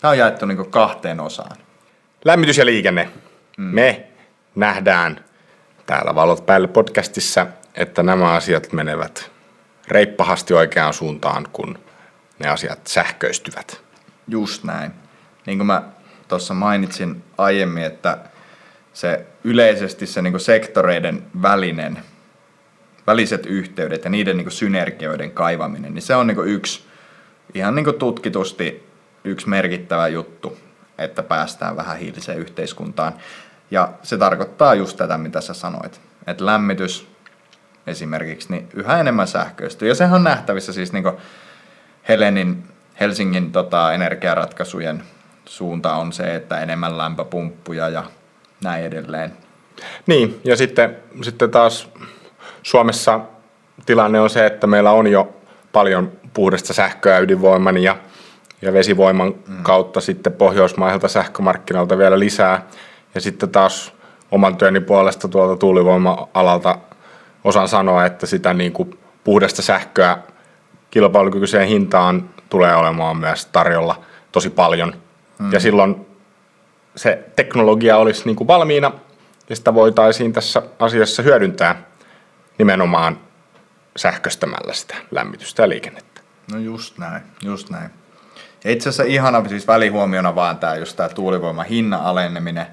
[0.00, 1.56] tämä on jaettu niin kahteen osaan.
[2.24, 3.10] Lämmitys ja liikenne.
[3.58, 3.64] Mm.
[3.64, 4.08] Me
[4.54, 5.24] nähdään
[5.86, 9.30] täällä Valot päälle podcastissa, että nämä asiat menevät
[9.88, 11.78] reippahasti oikeaan suuntaan, kun
[12.38, 13.80] ne asiat sähköistyvät.
[14.28, 14.92] Just näin.
[15.46, 15.82] Niin kuin mä
[16.30, 18.18] tuossa mainitsin aiemmin, että
[18.92, 21.98] se yleisesti se niin sektoreiden välinen,
[23.06, 26.84] väliset yhteydet ja niiden niin synergioiden kaivaminen, niin se on niin yksi
[27.54, 28.86] ihan niin tutkitusti
[29.24, 30.58] yksi merkittävä juttu,
[30.98, 33.12] että päästään vähän hiiliseen yhteiskuntaan.
[33.70, 36.00] Ja se tarkoittaa just tätä, mitä sä sanoit.
[36.26, 37.08] Että lämmitys
[37.86, 39.88] esimerkiksi, niin yhä enemmän sähköistyy.
[39.88, 41.04] Ja sehän on nähtävissä siis niin
[42.08, 42.64] Helenin,
[43.00, 45.02] Helsingin tota, energiaratkaisujen
[45.50, 48.04] suunta on se, että enemmän lämpöpumppuja ja
[48.64, 49.32] näin edelleen.
[50.06, 51.88] Niin, ja sitten, sitten taas
[52.62, 53.20] Suomessa
[53.86, 55.36] tilanne on se, että meillä on jo
[55.72, 57.96] paljon puhdasta sähköä ydinvoiman ja,
[58.62, 59.62] ja vesivoiman mm.
[59.62, 62.66] kautta sitten pohjoismaiselta sähkömarkkinoilta vielä lisää.
[63.14, 63.92] Ja sitten taas
[64.30, 66.78] oman työni puolesta tuolta tuulivoima-alalta
[67.44, 70.18] osaan sanoa, että sitä niin kuin puhdasta sähköä
[70.90, 74.00] kilpailukykyiseen hintaan tulee olemaan myös tarjolla
[74.32, 75.09] tosi paljon.
[75.40, 75.52] Mm.
[75.52, 76.06] Ja silloin
[76.96, 78.92] se teknologia olisi niin kuin valmiina
[79.48, 81.82] ja sitä voitaisiin tässä asiassa hyödyntää
[82.58, 83.18] nimenomaan
[83.96, 86.20] sähköstämällä sitä lämmitystä ja liikennettä.
[86.52, 87.90] No just näin, just näin.
[88.64, 92.66] Ja itse asiassa ihana siis välihuomiona vaan tämä just tämä tuulivoiman hinnan aleneminen,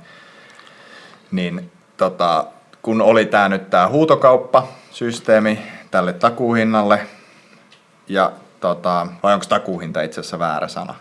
[1.32, 2.46] niin tota,
[2.82, 5.60] kun oli tämä nyt tämä huutokauppasysteemi
[5.92, 7.08] tälle takuuhinnalle,
[8.08, 10.96] ja tota, vai onko takuuhinta itse asiassa väärä sana?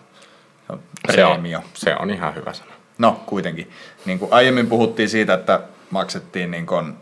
[1.14, 2.72] Se on, se on ihan hyvä sana.
[2.98, 3.70] No, kuitenkin.
[4.04, 6.94] Niin kuin aiemmin puhuttiin siitä, että maksettiin niin kuin,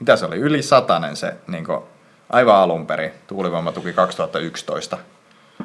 [0.00, 1.80] mitä se oli, yli satanen se niin kuin,
[2.30, 4.98] aivan alun perin, tuulivoimatuki 2011.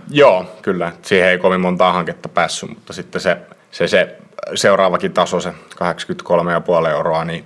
[0.09, 0.91] Joo, kyllä.
[1.01, 3.37] Siihen ei kovin montaa hanketta päässyt, mutta sitten se,
[3.71, 4.17] se, se
[4.55, 7.45] seuraavakin taso, se 83,5 euroa, niin,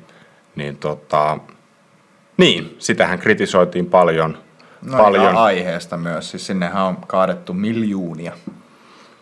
[0.56, 1.38] niin, tota,
[2.38, 4.38] niin, sitähän kritisoitiin paljon.
[4.82, 5.38] No paljon.
[5.38, 8.34] aiheesta myös, siis sinnehän on kaadettu miljoonia.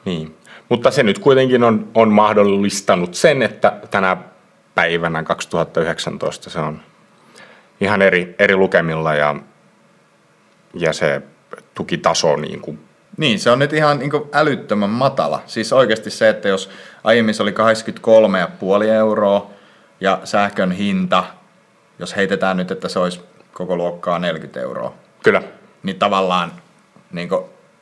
[0.06, 0.38] Niin,
[0.70, 4.18] mutta se nyt kuitenkin on, on mahdollistanut sen, että tänä
[4.76, 6.82] päivänä 2019 se on
[7.82, 9.36] ihan eri, eri lukemilla ja,
[10.74, 11.22] ja se
[11.74, 12.80] tukitaso niin kuin
[13.18, 15.44] Niin, se on nyt ihan niin älyttömän matala.
[15.46, 16.70] Siis oikeasti se, että jos
[17.04, 19.50] aiemmin se oli 83,5 euroa
[20.02, 21.24] ja sähkön hinta,
[22.00, 23.22] jos heitetään nyt, että se olisi
[23.54, 25.44] koko luokkaa 40 euroa, Kyllä.
[25.84, 26.52] niin tavallaan
[27.12, 27.30] niin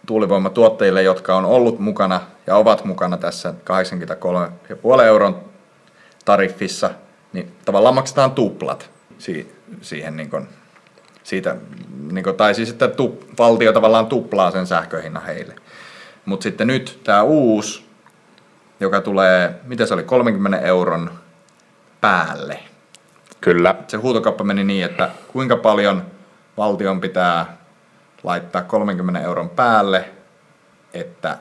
[0.05, 5.39] tuulivoimatuottajille, jotka on ollut mukana ja ovat mukana tässä 83,5 euron
[6.25, 6.89] tariffissa,
[7.33, 10.47] niin tavallaan maksetaan tuplat si- siihen niin kuin,
[11.23, 11.55] siitä,
[12.11, 15.55] niin kuin, tai siis että tu- valtio tavallaan tuplaa sen sähköhinnan heille.
[16.25, 17.85] Mutta sitten nyt tämä uusi,
[18.79, 21.11] joka tulee, mitä se oli, 30 euron
[22.01, 22.59] päälle.
[23.41, 23.75] Kyllä.
[23.87, 26.03] Se huutokauppa meni niin, että kuinka paljon
[26.57, 27.57] valtion pitää
[28.23, 30.09] laittaa 30 euron päälle,
[30.93, 31.37] että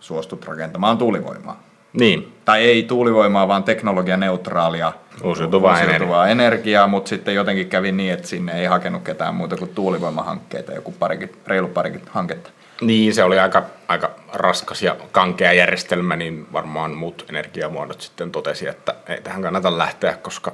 [0.00, 1.62] suostut rakentamaan tuulivoimaa.
[1.92, 2.32] Niin.
[2.44, 8.60] Tai ei tuulivoimaa, vaan teknologianeutraalia Uusiutuvaa uusiutuvaa energiaa, mutta sitten jotenkin kävi niin, että sinne
[8.60, 12.50] ei hakenut ketään muuta kuin tuulivoimahankkeita, joku parikin, reilu parikin hanketta.
[12.80, 18.68] Niin, se oli aika, aika raskas ja kankea järjestelmä, niin varmaan muut energiamuodot sitten totesi,
[18.68, 20.52] että ei tähän kannata lähteä, koska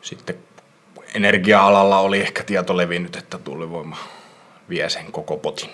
[0.00, 0.36] sitten
[1.14, 3.96] energia-alalla oli ehkä tieto levinnyt, että tuulivoima
[4.68, 5.70] vie sen koko potin.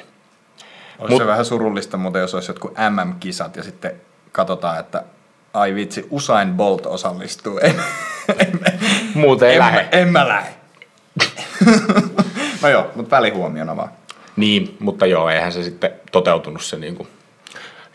[0.99, 4.01] Olisi Mut- se vähän surullista, mutta jos olisi jotkut MM-kisat ja sitten
[4.33, 5.05] katsotaan, että
[5.55, 7.59] ai vitsi, Usain Bolt osallistuu.
[7.59, 7.75] En,
[8.39, 8.61] en,
[9.15, 9.89] Muuten ei en, lähde.
[9.93, 10.51] en mä lähde.
[12.63, 13.91] no joo, mutta välihuomiona vaan.
[14.37, 17.09] Niin, mutta joo, eihän se sitten toteutunut se niin kuin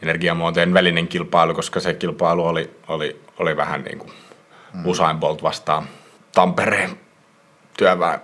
[0.02, 4.12] energiamuotojen välinen kilpailu, koska se kilpailu oli, oli, oli vähän niin kuin
[4.74, 4.86] mm.
[4.86, 5.88] Usain Bolt vastaan
[6.36, 6.90] Tampereen
[7.78, 8.20] työväen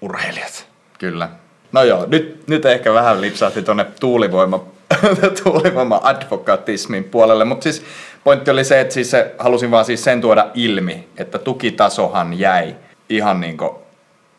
[0.00, 0.68] urheilijat.
[0.98, 1.28] Kyllä.
[1.72, 4.64] No joo, nyt, nyt ehkä vähän lipsahti tuonne tuulivoima,
[5.42, 7.84] tuulivoima advokatismin puolelle, mutta siis
[8.24, 12.76] pointti oli se, että siis se, halusin vaan siis sen tuoda ilmi, että tukitasohan jäi
[13.08, 13.56] ihan niin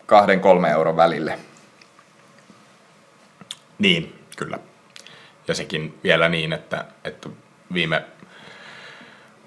[0.05, 1.39] kahden kolme euron välille.
[3.79, 4.59] Niin, kyllä.
[5.47, 7.29] Ja sekin vielä niin, että, että
[7.73, 8.03] viime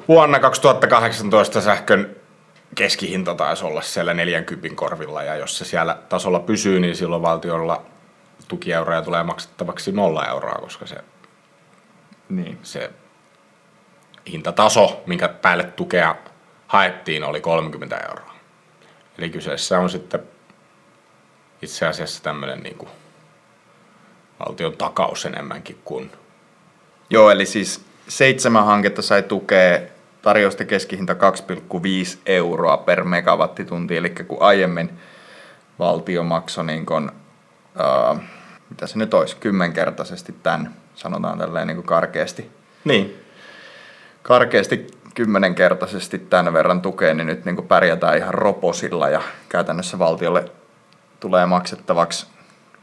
[0.09, 2.17] vuonna 2018 sähkön
[2.75, 7.83] keskihinta taisi olla siellä 40 korvilla, ja jos se siellä tasolla pysyy, niin silloin valtiolla
[8.49, 10.97] tukieuroja tulee maksettavaksi nolla euroa, koska se,
[12.29, 12.59] Niin.
[12.63, 12.91] se
[14.31, 16.17] hintataso, minkä päälle tukea
[16.67, 18.35] haettiin, oli 30 euroa.
[19.19, 20.23] Eli kyseessä on sitten
[21.63, 22.91] itse asiassa tämmöinen niin kuin
[24.47, 26.13] valtion takaus enemmänkin kuin
[27.11, 29.81] Joo, eli siis seitsemän hanketta sai tukea
[30.27, 31.19] tarjousta keskihinta 2,5
[32.27, 34.91] euroa per megawattitunti, eli kun aiemmin
[35.79, 37.13] valtio maksoi niin kun,
[38.11, 38.21] uh,
[38.71, 42.51] mitä se nyt olisi, kymmenkertaisesti tämän, sanotaan tälleen niin karkeasti,
[42.85, 43.23] Niin.
[44.23, 50.45] karkeasti kymmenenkertaisesti tämän verran tukea, niin nyt niin pärjätään ihan roposilla ja käytännössä valtiolle
[51.21, 52.27] tulee maksettavaksi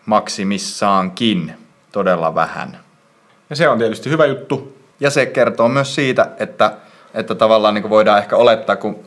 [0.06, 1.54] maksimissaankin
[1.92, 2.80] todella vähän.
[3.50, 4.78] Ja se on tietysti hyvä juttu.
[5.00, 6.78] Ja se kertoo myös siitä, että,
[7.14, 9.00] että tavallaan niin voidaan ehkä olettaa, kun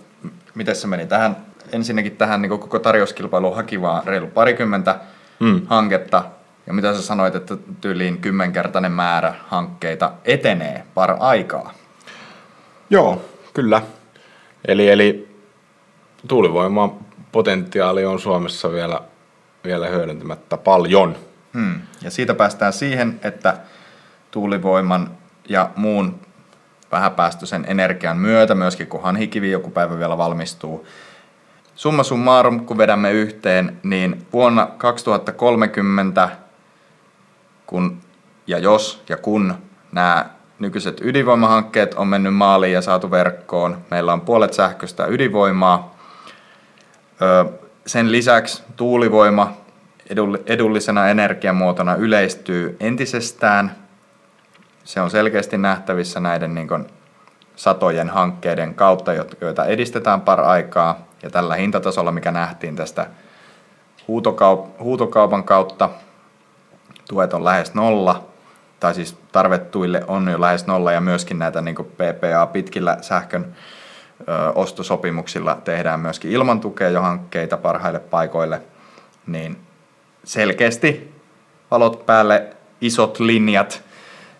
[0.54, 1.36] miten se meni tähän,
[1.72, 4.98] ensinnäkin tähän niin koko tarjouskilpailuun haki vaan reilu parikymmentä
[5.40, 5.62] Mm.
[5.66, 6.24] hanketta.
[6.66, 11.72] Ja mitä sä sanoit, että tyyliin kymmenkertainen määrä hankkeita etenee par aikaa.
[12.90, 13.22] Joo,
[13.54, 13.82] kyllä.
[14.68, 15.36] Eli, eli
[16.28, 16.92] tuulivoiman
[17.32, 19.00] potentiaali on Suomessa vielä,
[19.64, 21.16] vielä hyödyntämättä paljon.
[21.54, 21.80] Hmm.
[22.02, 23.56] Ja siitä päästään siihen, että
[24.30, 25.10] tuulivoiman
[25.48, 26.20] ja muun
[26.92, 30.86] vähäpäästöisen energian myötä, myöskin kun hanhikivi joku päivä vielä valmistuu,
[31.74, 36.28] summa summarum, kun vedämme yhteen, niin vuonna 2030,
[37.66, 38.00] kun
[38.46, 39.54] ja jos ja kun
[39.92, 40.26] nämä
[40.58, 45.96] nykyiset ydinvoimahankkeet on mennyt maaliin ja saatu verkkoon, meillä on puolet sähköstä ydinvoimaa,
[47.86, 49.52] Sen lisäksi tuulivoima
[50.12, 53.85] edull- edullisena energiamuotona yleistyy entisestään.
[54.86, 56.86] Se on selkeästi nähtävissä näiden niin kuin
[57.56, 61.06] satojen hankkeiden kautta, joita edistetään par aikaa.
[61.22, 63.06] Ja tällä hintatasolla, mikä nähtiin tästä
[64.02, 65.90] huutokaup- huutokaupan kautta,
[67.08, 68.24] tuet on lähes nolla,
[68.80, 73.56] tai siis tarvettuille on jo lähes nolla, ja myöskin näitä niin PPA pitkillä sähkön
[74.20, 78.62] ö, ostosopimuksilla tehdään myöskin ilman tukea jo hankkeita parhaille paikoille,
[79.26, 79.56] niin
[80.24, 81.14] selkeästi
[81.70, 83.85] valot päälle, isot linjat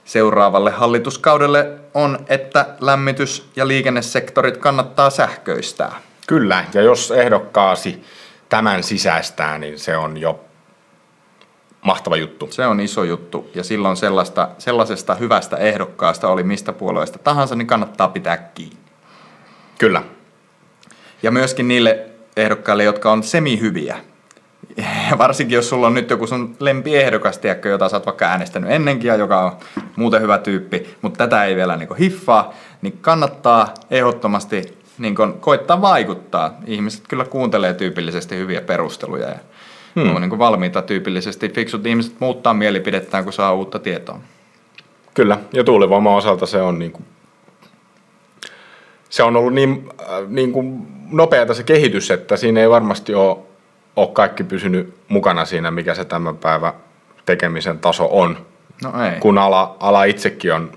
[0.07, 6.01] seuraavalle hallituskaudelle on, että lämmitys- ja liikennesektorit kannattaa sähköistää.
[6.27, 8.05] Kyllä, ja jos ehdokkaasi
[8.49, 10.41] tämän sisäistää, niin se on jo
[11.83, 12.49] mahtava juttu.
[12.51, 17.67] Se on iso juttu, ja silloin sellaista, sellaisesta hyvästä ehdokkaasta oli mistä puolueesta tahansa, niin
[17.67, 18.77] kannattaa pitää kiinni.
[19.79, 20.03] Kyllä.
[21.23, 24.01] Ja myöskin niille ehdokkaille, jotka on semihyviä,
[25.19, 29.09] varsinkin jos sulla on nyt joku sun lempiehdokas, tiedätkö, jota sä oot vaikka äänestänyt ennenkin
[29.09, 29.53] ja joka on
[29.97, 36.55] muuten hyvä tyyppi, mutta tätä ei vielä niin hiffaa, niin kannattaa ehdottomasti niin koittaa vaikuttaa.
[36.67, 39.39] Ihmiset kyllä kuuntelee tyypillisesti hyviä perusteluja ja
[39.97, 40.17] hmm.
[40.17, 44.21] on niin valmiita tyypillisesti fiksut ihmiset muuttaa mielipidettään, kun saa uutta tietoa.
[45.15, 47.05] Kyllä, ja tuulivoiman osalta se on, niin kuin,
[49.09, 53.37] se on ollut niin, äh, niin kuin nopeata se kehitys, että siinä ei varmasti ole,
[53.97, 56.73] ole kaikki pysynyt mukana siinä, mikä se tämän päivän
[57.27, 58.47] tekemisen taso on.
[58.83, 59.21] No ei.
[59.21, 60.73] Kun ala, ala itsekin on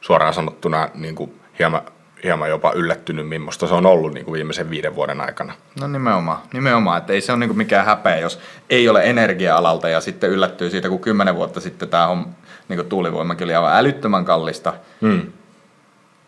[0.00, 1.82] suoraan sanottuna niin kuin hieman,
[2.24, 5.52] hieman jopa yllättynyt, millaista se on ollut niin kuin viimeisen viiden vuoden aikana.
[5.80, 9.88] No nimenomaan, nimenomaan että ei se ole niin kuin mikään häpeä, jos ei ole energia-alalta
[9.88, 12.26] ja sitten yllättyy siitä, kun kymmenen vuotta sitten tämä on
[12.68, 14.72] niin kuin tuulivoimakin oli aivan älyttömän kallista.
[15.00, 15.32] Mm.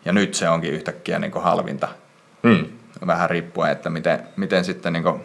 [0.05, 1.87] Ja nyt se onkin yhtäkkiä niin kuin halvinta.
[2.43, 2.65] Mm.
[3.07, 5.21] Vähän riippuen, että miten, miten sitten niin kuin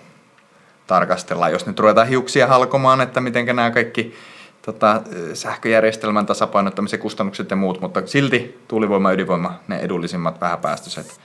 [0.90, 1.52] tarkastellaan.
[1.52, 4.14] Jos nyt ruvetaan hiuksia halkomaan, että miten nämä kaikki
[4.62, 5.02] tota,
[5.34, 11.20] sähköjärjestelmän tasapainottamisen kustannukset ja muut, mutta silti tuulivoima ja ydinvoima, ne edullisimmat vähäpäästöiset.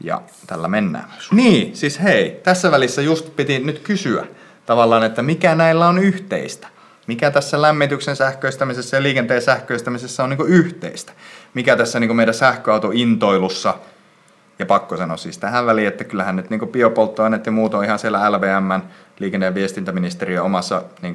[0.00, 1.04] Ja tällä mennään.
[1.32, 4.26] Niin, siis hei, tässä välissä just piti nyt kysyä
[4.66, 6.68] tavallaan, että mikä näillä on yhteistä
[7.06, 11.12] mikä tässä lämmityksen sähköistämisessä ja liikenteen sähköistämisessä on niin yhteistä.
[11.54, 13.74] Mikä tässä niin meidän sähköautointoilussa,
[14.58, 17.98] ja pakko sanoa siis tähän väliin, että kyllähän nyt niin biopolttoaineet ja muut on ihan
[17.98, 18.82] siellä LVM,
[19.18, 21.14] liikenne- ja viestintäministeriön omassa niin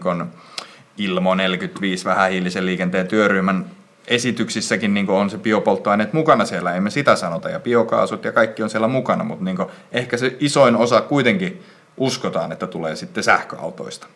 [0.97, 3.65] Ilmo 45 vähähiilisen liikenteen työryhmän
[4.07, 8.69] esityksissäkin niin on se biopolttoaineet mukana siellä, emme sitä sanota, ja biokaasut ja kaikki on
[8.69, 9.57] siellä mukana, mutta niin
[9.91, 11.63] ehkä se isoin osa kuitenkin
[11.97, 14.07] uskotaan, että tulee sitten sähköautoista.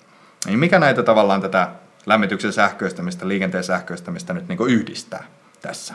[0.45, 1.67] Niin mikä näitä tavallaan tätä
[2.05, 5.23] lämmityksen sähköistämistä, liikenteen sähköistämistä nyt niin yhdistää
[5.61, 5.93] tässä?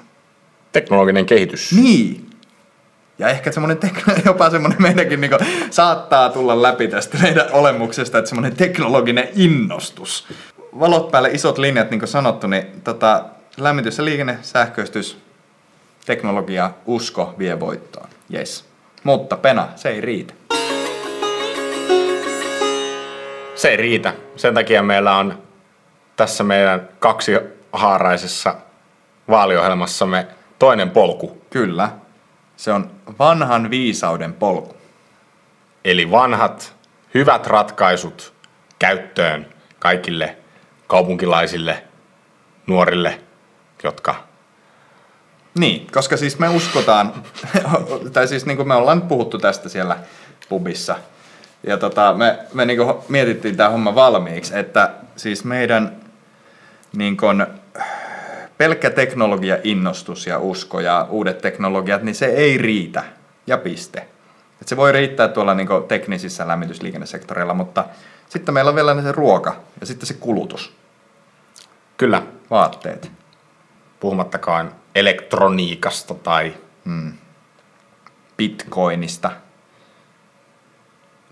[0.73, 1.73] Teknologinen kehitys.
[1.73, 2.30] Niin.
[3.21, 5.31] Ja ehkä semmoinen tek- jopa semmoinen meidänkin niin
[5.71, 10.27] saattaa tulla läpi tästä meidän olemuksesta, että semmoinen teknologinen innostus.
[10.81, 13.25] Valot päälle isot linjat, niin kuin sanottu, niin tota,
[13.57, 15.19] lämmitys ja liikenne, sähköistys,
[16.07, 18.09] teknologia, usko vie voittoon.
[18.35, 18.65] Yes.
[19.05, 20.35] Mutta pena, se ei riitä.
[23.55, 24.13] se ei riitä.
[24.37, 25.39] Sen takia meillä on
[26.17, 27.33] tässä meidän kaksi
[27.73, 28.55] haaraisessa
[29.31, 30.27] vaaliohjelmassamme
[30.59, 31.43] toinen polku.
[31.51, 31.91] Kyllä.
[32.61, 34.77] Se on vanhan viisauden polku.
[35.85, 36.77] Eli vanhat,
[37.15, 38.33] hyvät ratkaisut
[38.79, 39.47] käyttöön
[39.79, 40.37] kaikille
[40.87, 41.85] kaupunkilaisille,
[42.67, 43.21] nuorille,
[43.83, 44.15] jotka...
[45.59, 47.13] Niin, koska siis me uskotaan,
[48.13, 49.99] tai siis niin kuin me ollaan puhuttu tästä siellä
[50.49, 50.97] pubissa–
[51.67, 55.97] ja tota, me, me niinku mietittiin tämä homma valmiiksi, että siis meidän
[56.97, 57.47] niin kun,
[58.61, 63.05] pelkkä teknologia innostus ja usko ja uudet teknologiat, niin se ei riitä.
[63.47, 64.07] Ja piste.
[64.61, 67.85] Et se voi riittää tuolla niin teknisissä lämmitysliikennesektoreilla, mutta
[68.29, 70.77] sitten meillä on vielä se ruoka ja sitten se kulutus.
[71.97, 72.23] Kyllä.
[72.51, 73.11] Vaatteet.
[74.01, 76.55] Puhumattakaan elektroniikasta tai...
[76.85, 77.13] Hmm.
[78.37, 79.31] Bitcoinista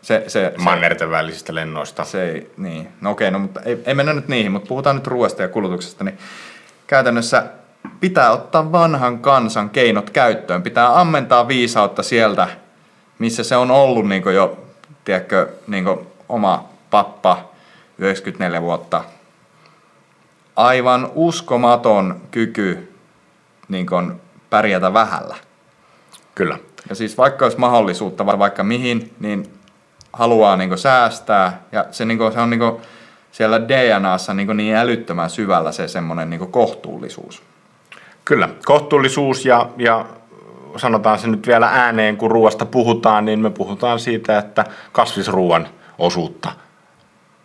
[0.03, 2.05] se, se, mannerten välisistä lennoista.
[2.05, 2.89] Se niin.
[3.01, 6.05] No okei, no mutta ei, ei mennä nyt niihin, mutta puhutaan nyt ruoasta ja kulutuksesta,
[6.05, 6.19] niin
[6.89, 7.45] käytännössä
[8.01, 10.63] pitää ottaa vanhan kansan keinot käyttöön.
[10.63, 12.49] Pitää ammentaa viisautta sieltä,
[13.19, 14.67] missä se on ollut niin jo,
[15.05, 15.85] tiedätkö, niin
[16.29, 17.51] oma pappa
[17.99, 19.05] 94 vuotta.
[20.57, 22.95] Aivan uskomaton kyky
[23.69, 23.87] niin
[24.51, 25.37] pärjätä vähällä.
[26.35, 26.59] Kyllä.
[26.89, 29.53] Ja siis vaikka olisi mahdollisuutta vaikka mihin, niin
[30.13, 32.77] haluaa niin säästää ja se, niin kuin, se on niin kuin,
[33.33, 37.43] siellä DNAssa niin, niin älyttömän syvällä se semmoinen niin kohtuullisuus.
[38.25, 40.07] Kyllä, kohtuullisuus ja, ja
[40.77, 46.53] sanotaan se nyt vielä ääneen, kun ruoasta puhutaan, niin me puhutaan siitä, että kasvisruuan osuutta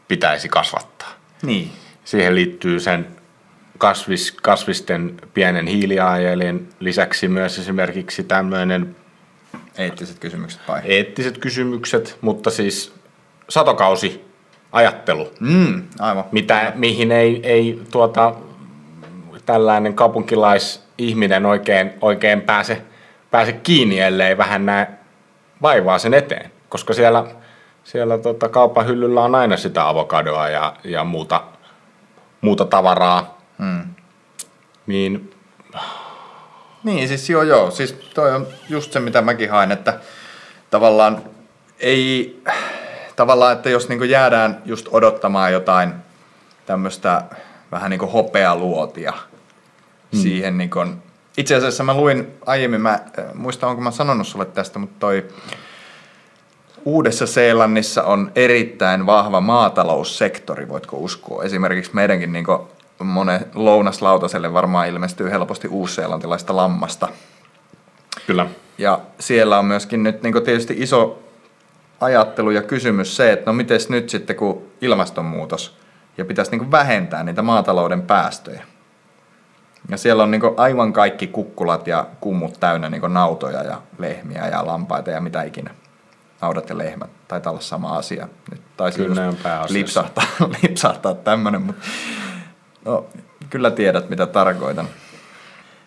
[0.07, 1.11] pitäisi kasvattaa.
[1.41, 1.71] Niin.
[2.05, 3.07] Siihen liittyy sen
[3.77, 8.95] kasvis, kasvisten pienen hiilijalanjäljen lisäksi myös esimerkiksi tämmöinen
[9.77, 10.81] Eettiset kysymykset vai?
[10.85, 12.93] Eettiset kysymykset, mutta siis
[13.49, 14.25] satokausi
[14.73, 15.31] ajattelu.
[15.39, 16.23] Mm, aivan.
[16.31, 18.33] Mitä, mihin ei, ei tuota,
[19.45, 22.81] tällainen kaupunkilaisihminen oikein, oikein pääse,
[23.31, 24.87] pääse kiinni, ellei vähän näe
[25.61, 26.51] vaivaa sen eteen.
[26.69, 27.25] Koska siellä,
[27.83, 31.43] siellä tota, kaupan hyllyllä on aina sitä avokadoa ja, ja muuta,
[32.41, 33.41] muuta tavaraa.
[33.57, 33.83] Mm.
[34.87, 35.33] Niin
[36.83, 37.71] niin, siis joo joo.
[37.71, 39.99] Siis toi on just se, mitä mäkin haen, että
[40.69, 41.21] tavallaan
[41.79, 42.41] ei,
[43.15, 45.93] tavallaan, että jos niinku jäädään just odottamaan jotain
[46.65, 47.23] tämmöistä
[47.71, 50.21] vähän niin kuin hopealuotia hmm.
[50.21, 51.03] siihen niin kuin,
[51.37, 52.99] itse asiassa mä luin aiemmin, mä
[53.33, 55.25] muistan onko mä sanonut sulle tästä, mutta toi
[56.85, 61.43] Uudessa Seelannissa on erittäin vahva maataloussektori, voitko uskoa.
[61.43, 62.45] Esimerkiksi meidänkin niin
[62.99, 67.07] monen lounaslautaselle varmaan ilmestyy helposti uusseelantilaista lammasta.
[68.27, 68.47] Kyllä.
[68.77, 71.22] Ja siellä on myöskin nyt niin tietysti iso
[72.03, 75.77] ajattelu ja kysymys se, että no miten nyt sitten kun ilmastonmuutos
[76.17, 78.63] ja pitäisi niin vähentää niitä maatalouden päästöjä.
[79.89, 84.65] Ja siellä on niin aivan kaikki kukkulat ja kummut täynnä niin nautoja ja lehmiä ja
[84.65, 85.71] lampaita ja mitä ikinä.
[86.41, 88.27] Naudat ja lehmät, taitaa olla sama asia.
[88.51, 89.33] Nyt taisi kyllä
[89.69, 90.23] lipsahtaa,
[90.63, 91.81] lipsahtaa tämmöinen, mutta
[92.85, 93.05] no,
[93.49, 94.87] kyllä tiedät mitä tarkoitan.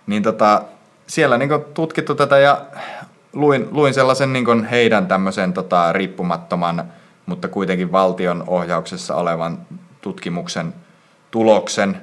[0.07, 0.63] Niin tota,
[1.07, 2.61] siellä niin tutkittu tätä ja
[3.37, 6.85] luin, luin sellaisen niin heidän tämmöisen tota, riippumattoman,
[7.27, 9.59] mutta kuitenkin valtion ohjauksessa olevan
[10.01, 10.75] tutkimuksen
[11.31, 12.01] tuloksen,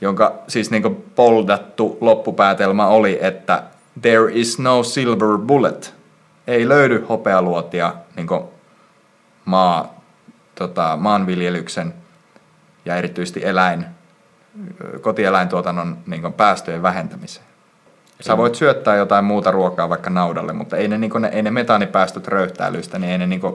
[0.00, 3.62] jonka siis niin poldattu loppupäätelmä oli, että
[4.02, 5.94] there is no silver bullet.
[6.46, 8.28] Ei löydy hopealuotia niin
[9.44, 10.00] maa,
[10.54, 11.94] tota, maanviljelyksen
[12.84, 13.86] ja erityisesti eläin,
[15.00, 17.46] kotieläintuotannon niin päästöjen vähentämiseen.
[18.20, 21.50] Sä voit syöttää jotain muuta ruokaa vaikka naudalle, mutta ei ne, niin ne, ei ne
[21.50, 23.54] metaanipäästöt röyhtäilystä, niin ei ne, niin kuin,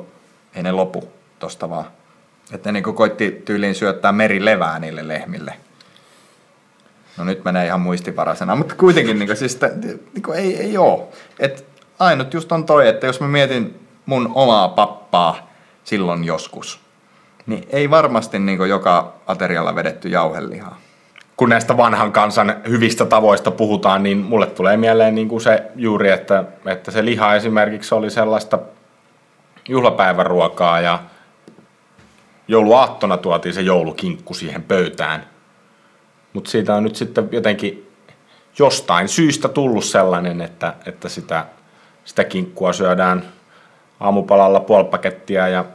[0.55, 1.85] ei ne lopu tosta vaan.
[2.53, 5.53] Että ne niin koitti tyyliin syöttää merilevää niille lehmille.
[7.17, 9.59] No nyt menee ihan muistivarasena, mutta kuitenkin niin kuin, siis,
[10.13, 11.11] niin kuin, ei, ei oo.
[11.39, 11.65] Et
[11.99, 15.49] ainut just on toi, että jos mä mietin mun omaa pappaa
[15.83, 16.79] silloin joskus,
[17.45, 20.79] niin ei varmasti niin joka aterialla vedetty jauhelihaa
[21.41, 26.09] kun näistä vanhan kansan hyvistä tavoista puhutaan, niin mulle tulee mieleen niin kuin se juuri,
[26.09, 28.59] että, että se liha esimerkiksi oli sellaista
[29.69, 30.99] juhlapäiväruokaa ja
[32.47, 35.25] jouluaattona tuotiin se joulukinkku siihen pöytään.
[36.33, 37.91] Mutta siitä on nyt sitten jotenkin
[38.59, 41.45] jostain syystä tullut sellainen, että, että sitä,
[42.05, 43.23] sitä kinkkua syödään
[43.99, 45.65] aamupalalla puoli pakettia ja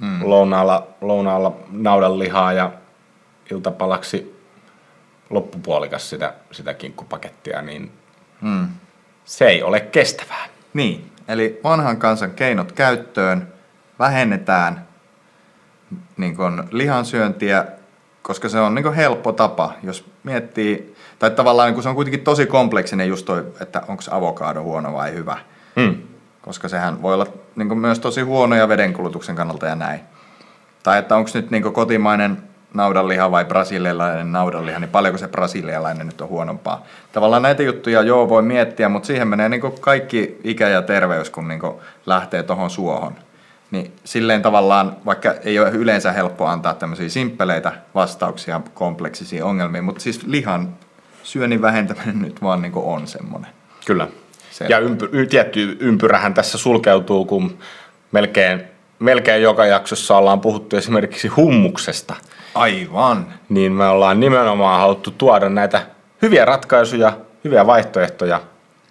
[0.00, 0.18] mm.
[0.22, 2.72] lounaalla, lounaalla naudanlihaa ja
[3.50, 4.31] iltapalaksi
[5.32, 7.92] loppupuolikas sitä, sitä kinkkupakettia, niin
[8.40, 8.68] mm.
[9.24, 10.46] se ei ole kestävää.
[10.74, 13.52] Niin, eli vanhan kansan keinot käyttöön,
[13.98, 14.86] vähennetään
[16.16, 17.64] niin kun, lihansyöntiä,
[18.22, 21.94] koska se on niin kun, helppo tapa, jos miettii, tai tavallaan niin kun se on
[21.94, 25.38] kuitenkin tosi kompleksinen just toi, että onko avokaado huono vai hyvä.
[25.76, 25.96] Mm.
[26.42, 27.26] Koska sehän voi olla
[27.56, 30.00] niin myös tosi huono ja vedenkulutuksen kannalta ja näin.
[30.82, 32.42] Tai että onko nyt niin kotimainen
[32.74, 36.86] naudanliha vai brasilialainen naudanliha, niin paljonko se brasilialainen nyt on huonompaa.
[37.12, 41.48] Tavallaan näitä juttuja joo voi miettiä, mutta siihen menee niin kaikki ikä ja terveys, kun
[41.48, 41.60] niin
[42.06, 43.12] lähtee tuohon suohon.
[43.70, 50.00] Niin silleen tavallaan, vaikka ei ole yleensä helppo antaa tämmöisiä simppeleitä vastauksia kompleksisiin ongelmiin, mutta
[50.00, 50.74] siis lihan
[51.22, 53.50] syönnin vähentäminen nyt vaan niin on semmoinen.
[53.86, 54.08] Kyllä.
[54.50, 54.66] Se.
[54.68, 57.58] Ja ympy, tietty ympyrähän tässä sulkeutuu, kun
[58.12, 58.71] melkein,
[59.02, 62.14] melkein joka jaksossa ollaan puhuttu esimerkiksi hummuksesta–
[62.54, 63.34] Aivan.
[63.48, 65.82] Niin me ollaan nimenomaan haluttu tuoda näitä
[66.22, 68.40] hyviä ratkaisuja, hyviä vaihtoehtoja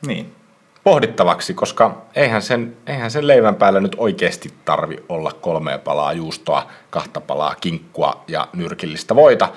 [0.07, 0.35] niin.
[0.83, 6.67] pohdittavaksi, koska eihän sen, eihän sen leivän päällä nyt oikeasti tarvi olla kolmea palaa juustoa,
[6.89, 9.49] kahta palaa kinkkua ja nyrkillistä voita.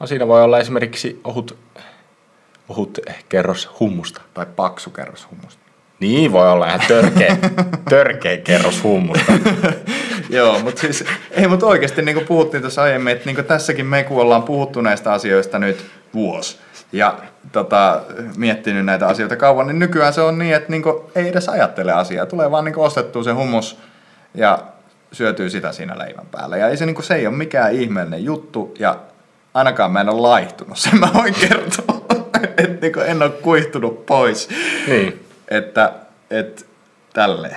[0.00, 1.58] No siinä voi olla esimerkiksi ohut,
[2.68, 2.98] ohut
[3.28, 4.22] kerros hummusta.
[4.34, 5.65] Tai paksu kerros hummusta.
[6.00, 7.36] Niin voi olla ihan törkeä,
[7.90, 9.32] törkeä kerros hummusta.
[10.30, 14.04] Joo, mutta siis, ei mutta oikeasti niin kuin puhuttiin tuossa aiemmin, että niin tässäkin me
[14.04, 16.58] kun ollaan puhuttu näistä asioista nyt vuosi
[16.92, 17.18] ja
[17.52, 18.02] tota,
[18.36, 21.92] miettinyt näitä asioita kauan, niin nykyään se on niin, että niin kuin, ei edes ajattele
[21.92, 22.26] asiaa.
[22.26, 23.78] Tulee vaan niin ostettua se hummus
[24.34, 24.58] ja
[25.12, 26.56] syötyy sitä siinä leivän päällä.
[26.56, 28.98] Ja ei se, niin kuin, se ei ole mikään ihmeellinen juttu ja
[29.54, 32.00] ainakaan mä en ole laihtunut, sen mä voin kertoa.
[32.56, 34.48] että niin en ole kuihtunut pois.
[34.88, 35.25] Niin.
[35.48, 35.92] Että,
[36.30, 36.62] että
[37.12, 37.56] tälleen.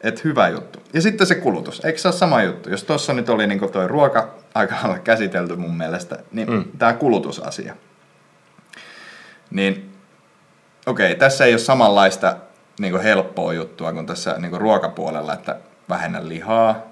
[0.00, 0.78] Et hyvä juttu.
[0.92, 1.84] Ja sitten se kulutus.
[1.84, 2.70] Eikö se ole sama juttu?
[2.70, 6.64] Jos tuossa nyt oli niin toi ruoka aika käsitelty mun mielestä, niin mm.
[6.78, 7.76] tämä kulutusasia.
[9.50, 9.92] Niin
[10.86, 12.36] okei, okay, tässä ei ole samanlaista
[12.80, 15.56] niin helppoa juttua kuin tässä niin ruokapuolella, että
[15.88, 16.82] vähennä lihaa.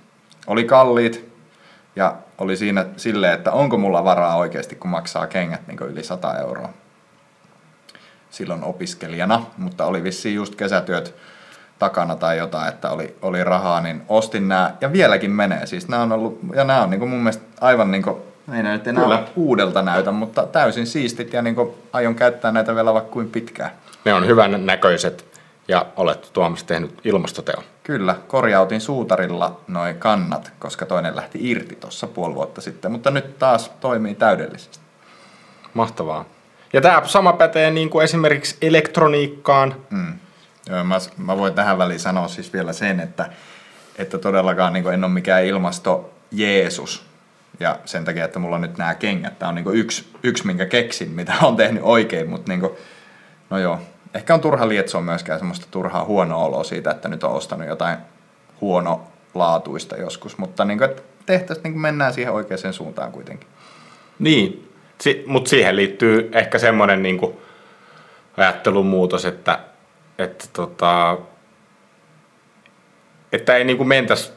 [0.47, 1.33] Oli kalliit
[1.95, 6.39] ja oli siinä silleen, että onko mulla varaa oikeasti, kun maksaa kengät niin yli 100
[6.39, 6.69] euroa
[8.29, 11.15] silloin opiskelijana, mutta oli vissiin just kesätyöt
[11.83, 15.65] takana tai jotain, että oli, oli rahaa, niin ostin nämä ja vieläkin menee.
[15.65, 18.15] Siis nämä on ollut, ja nämä on niin mun mielestä aivan niin kuin,
[18.53, 19.23] ei nyt enää Kyllä.
[19.35, 23.71] uudelta näytä, mutta täysin siistit ja niin kuin, aion käyttää näitä vielä vaikka kuin pitkään.
[24.05, 25.25] Ne on hyvän näköiset
[25.67, 27.63] ja olet Tuomas tehnyt ilmastoteon.
[27.83, 33.39] Kyllä, korjautin suutarilla noin kannat, koska toinen lähti irti tuossa puoli vuotta sitten, mutta nyt
[33.39, 34.79] taas toimii täydellisesti.
[35.73, 36.25] Mahtavaa.
[36.73, 39.75] Ja tämä sama pätee niin kuin esimerkiksi elektroniikkaan.
[39.89, 40.13] Mm.
[40.69, 43.29] Mä, mä voin tähän väliin sanoa siis vielä sen, että,
[43.97, 47.05] että todellakaan niin en ole mikään ilmasto Jeesus.
[47.59, 49.39] Ja sen takia, että mulla on nyt nämä kengät.
[49.39, 52.73] Tämä on niin yksi, yksi, minkä keksin, mitä on tehnyt oikein, mutta niin kuin,
[53.49, 53.79] no joo.
[54.13, 57.97] Ehkä on turha lietsoa myöskään semmoista turhaa huonoa oloa siitä, että nyt on ostanut jotain
[58.61, 60.79] huonolaatuista joskus, mutta niin
[61.25, 63.47] tehtäisiin, niin mennään siihen oikeaan suuntaan kuitenkin.
[64.19, 67.19] Niin, si- mutta siihen liittyy ehkä semmoinen niin
[68.37, 69.59] ajattelun muutos, että,
[70.17, 71.17] että, tota,
[73.31, 74.31] että ei niin kuin mentäisi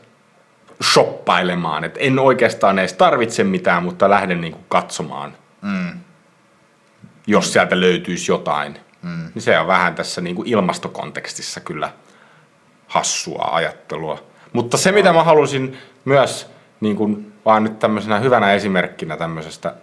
[0.92, 1.84] shoppailemaan.
[1.84, 6.00] Että en oikeastaan edes tarvitse mitään, mutta lähden niin kuin katsomaan, Mm.
[7.26, 8.78] jos sieltä löytyisi jotain.
[9.02, 9.30] Mm.
[9.34, 11.92] Niin se on vähän tässä niin kuin ilmastokontekstissa kyllä
[12.88, 14.22] hassua ajattelua.
[14.52, 16.50] Mutta se, mitä mä halusin myös
[16.80, 19.74] niin kuin, vaan nyt tämmöisenä hyvänä esimerkkinä tämmöisestä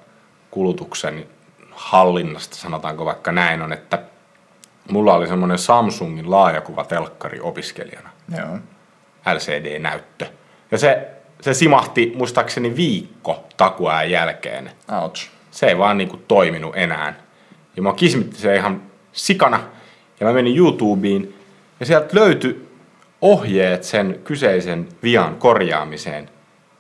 [0.52, 1.26] kulutuksen
[1.72, 4.00] hallinnasta, sanotaanko vaikka näin, on, että
[4.92, 8.58] mulla oli semmoinen Samsungin laajakuvatelkkari opiskelijana, Joo.
[9.34, 10.26] LCD-näyttö.
[10.72, 11.08] Ja se,
[11.42, 14.72] se simahti muistaakseni viikko takuajan jälkeen.
[15.02, 15.30] Ouch.
[15.52, 17.14] Se ei vaan niinku toiminut enää.
[17.76, 18.82] Ja mä kismitti se ihan
[19.12, 19.60] sikana.
[20.20, 21.34] Ja mä menin YouTubeen
[21.80, 22.70] ja sieltä löytyi
[23.22, 26.30] ohjeet sen kyseisen vian korjaamiseen.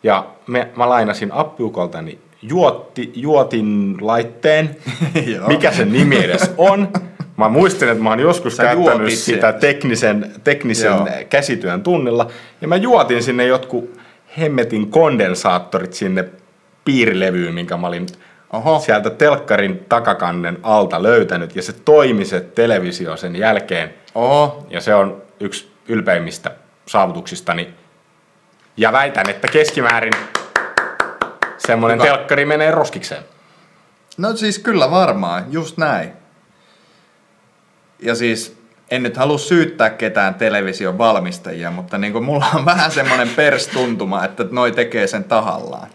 [0.03, 4.75] Ja me, mä lainasin appiukoltani juotti, juotin laitteen,
[5.47, 6.87] mikä sen nimi edes on.
[7.37, 9.17] Mä muistin, että mä oon joskus Sä käyttänyt sen.
[9.17, 11.07] sitä teknisen, teknisen Joo.
[11.29, 12.27] käsityön tunnilla.
[12.61, 13.99] Ja mä juotin sinne jotkut
[14.37, 16.25] hemmetin kondensaattorit sinne
[16.85, 18.05] piirilevyyn, minkä mä olin
[18.53, 18.79] Oho.
[18.79, 21.55] sieltä telkkarin takakannen alta löytänyt.
[21.55, 23.93] Ja se toimi se televisio sen jälkeen.
[24.15, 24.67] Oho.
[24.69, 26.51] Ja se on yksi ylpeimmistä
[26.85, 27.73] saavutuksistani.
[28.77, 30.13] Ja väitän, että keskimäärin
[31.57, 32.09] semmoinen Kuka?
[32.11, 33.23] telkkari menee roskikseen.
[34.17, 36.11] No siis kyllä varmaan, just näin.
[38.03, 38.57] Ja siis
[38.91, 44.25] en nyt halua syyttää ketään television valmistajia, mutta niin kuin mulla on vähän semmoinen perstuntuma,
[44.25, 45.87] että noi tekee sen tahallaan.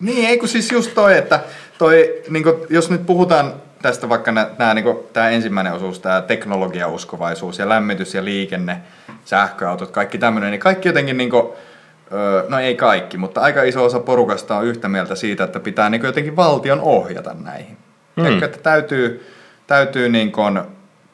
[0.00, 1.40] Niin, ei kun siis just toi, että
[1.78, 7.58] toi, niin kuin, jos nyt puhutaan tästä vaikka nämä, niin tämä ensimmäinen osuus, tämä teknologiauskovaisuus
[7.58, 8.80] ja lämmitys ja liikenne,
[9.24, 11.48] sähköautot, kaikki tämmöinen, niin kaikki jotenkin niin kuin,
[12.48, 16.00] no ei kaikki, mutta aika iso osa porukasta on yhtä mieltä siitä, että pitää niin
[16.00, 17.76] kuin jotenkin valtion ohjata näihin.
[18.16, 18.24] Mm.
[18.24, 18.42] Mm.
[18.42, 19.26] Että täytyy,
[19.66, 20.60] täytyy niin kuin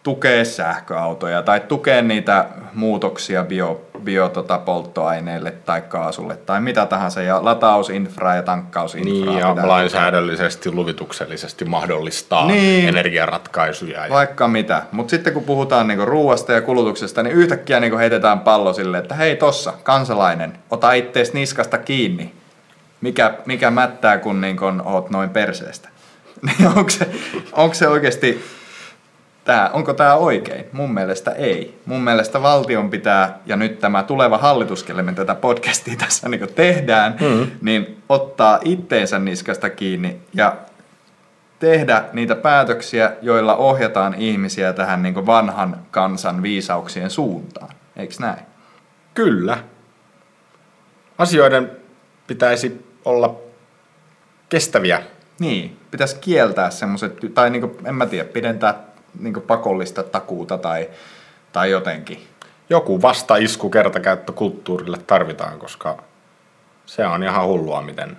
[0.03, 2.45] tukea sähköautoja tai tukea niitä
[2.75, 9.35] muutoksia bio, bio tota, polttoaineille tai kaasulle tai mitä tahansa ja latausinfraa ja tankkausinfraa.
[9.35, 12.89] Niin, ja lainsäädännöllisesti, luvituksellisesti mahdollistaa Niin.
[12.89, 14.05] energiaratkaisuja.
[14.05, 14.11] Ja...
[14.11, 14.83] Vaikka mitä.
[14.93, 19.15] Mutta sitten kun puhutaan niinku ruuasta ja kulutuksesta, niin yhtäkkiä niinku heitetään pallo sille, että
[19.15, 22.33] hei tossa, kansalainen, ota ittees niskasta kiinni.
[23.01, 25.89] Mikä, mikä mättää, kun niinku oot noin perseestä.
[26.47, 27.11] Niin onko se,
[27.53, 28.45] onko se oikeasti
[29.51, 30.65] tää, onko tämä oikein?
[30.73, 31.81] Mun mielestä ei.
[31.87, 36.49] Mun mielestä valtion pitää, ja nyt tämä tuleva hallitus, kelle me tätä podcastia tässä niin
[36.55, 37.51] tehdään, mm.
[37.61, 40.57] niin ottaa itteensä niskasta kiinni ja
[41.59, 47.75] tehdä niitä päätöksiä, joilla ohjataan ihmisiä tähän niin vanhan kansan viisauksien suuntaan.
[47.97, 48.41] Eikö näin?
[49.15, 49.59] Kyllä.
[51.19, 51.71] Asioiden
[52.27, 53.35] pitäisi olla
[54.49, 55.03] kestäviä.
[55.39, 60.89] Niin, pitäisi kieltää semmoiset, tai niin kuin, en mä tiedä, pidentää niin pakollista takuuta tai,
[61.53, 62.27] tai jotenkin.
[62.71, 66.03] Joku vastaisku kertakäyttökulttuurille tarvitaan, koska
[66.87, 68.19] se on ihan hullua, miten,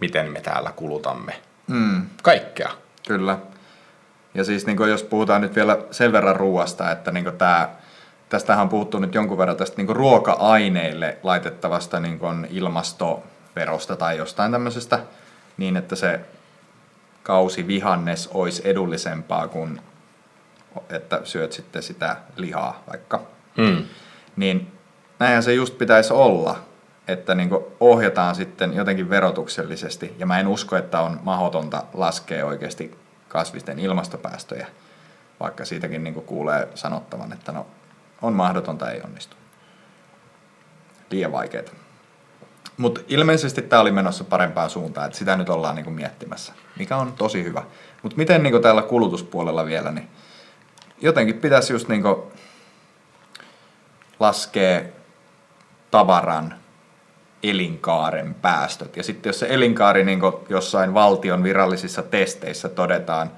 [0.00, 2.06] miten me täällä kulutamme mm.
[2.22, 2.70] kaikkea.
[3.08, 3.38] Kyllä.
[4.34, 7.68] Ja siis niin jos puhutaan nyt vielä sen verran ruoasta, että niin tämä,
[8.28, 12.20] tästähän on puhuttu nyt jonkun verran tästä niin ruoka-aineille laitettavasta niin
[12.50, 14.98] ilmastoverosta tai jostain tämmöisestä,
[15.56, 16.20] niin että se
[17.22, 19.80] kausi vihannes olisi edullisempaa kuin
[20.88, 23.22] että syöt sitten sitä lihaa vaikka.
[23.56, 23.84] Mm.
[24.36, 24.72] Niin
[25.18, 26.58] näinhän se just pitäisi olla,
[27.08, 27.50] että niin
[27.80, 30.14] ohjataan sitten jotenkin verotuksellisesti.
[30.18, 32.98] Ja mä en usko, että on mahdotonta laskea oikeasti
[33.28, 34.66] kasvisten ilmastopäästöjä,
[35.40, 37.66] vaikka siitäkin niin kuulee sanottavan, että no
[38.22, 39.36] on mahdotonta, ei onnistu.
[41.10, 41.64] Liian vaikeaa.
[42.76, 47.12] Mutta ilmeisesti tämä oli menossa parempaan suuntaan, että sitä nyt ollaan niin miettimässä, mikä on
[47.12, 47.62] tosi hyvä.
[48.02, 50.08] Mutta miten niin täällä kulutuspuolella vielä, niin
[51.00, 52.02] jotenkin pitäisi just niin
[54.20, 54.80] laskea
[55.90, 56.54] tavaran
[57.42, 58.96] elinkaaren päästöt.
[58.96, 63.30] Ja sitten jos se elinkaari niin jossain valtion virallisissa testeissä todetaan,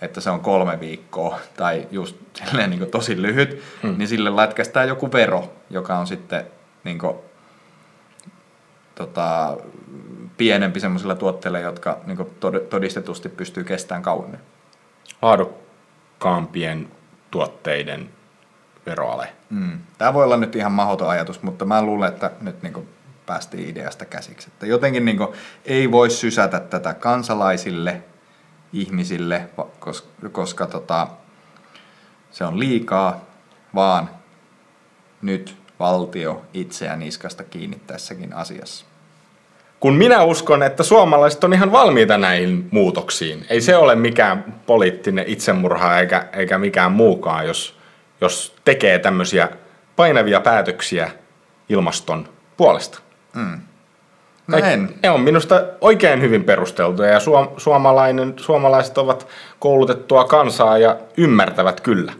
[0.00, 3.94] että se on kolme viikkoa tai just silleen niin tosi lyhyt, hmm.
[3.98, 6.46] niin sille lätkästään joku vero, joka on sitten
[6.84, 7.16] niin kuin,
[8.94, 9.56] tota,
[10.36, 12.18] pienempi sellaisilla tuotteilla, jotka niin
[12.70, 14.40] todistetusti pystyy kestämään kauemmin.
[16.24, 16.88] Laadukkaampien
[17.30, 18.10] tuotteiden
[18.86, 19.32] veroale.
[19.50, 19.80] Mm.
[19.98, 22.88] Tämä voi olla nyt ihan mahdoton ajatus, mutta mä luulen, että nyt niin
[23.26, 24.48] päästiin ideasta käsiksi.
[24.48, 25.18] Että jotenkin niin
[25.64, 28.02] ei voi sysätä tätä kansalaisille,
[28.72, 31.06] ihmisille, koska, koska tota,
[32.30, 33.20] se on liikaa,
[33.74, 34.10] vaan
[35.22, 38.89] nyt valtio itseään niskasta kiinni tässäkin asiassa.
[39.80, 43.46] Kun minä uskon, että suomalaiset on ihan valmiita näihin muutoksiin.
[43.50, 47.78] Ei se ole mikään poliittinen itsemurha eikä, eikä mikään muukaan, jos,
[48.20, 49.48] jos tekee tämmöisiä
[49.96, 51.10] painavia päätöksiä
[51.68, 52.98] ilmaston puolesta.
[53.34, 53.60] Mm.
[54.46, 54.98] Näin.
[55.02, 59.26] Ne on minusta oikein hyvin perusteltuja ja suom- suomalainen, suomalaiset ovat
[59.58, 62.12] koulutettua kansaa ja ymmärtävät kyllä.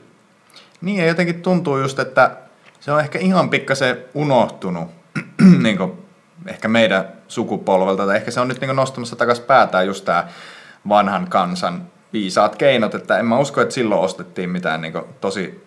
[0.81, 2.37] Niin ja jotenkin tuntuu just, että
[2.81, 4.89] se on ehkä ihan pikkasen unohtunut
[5.63, 5.93] niin kuin
[6.47, 10.29] ehkä meidän sukupolvelta, tai ehkä se on nyt niin nostamassa takaisin päätään just tämä
[10.89, 15.67] vanhan kansan viisaat keinot, että en mä usko, että silloin ostettiin mitään niin tosi,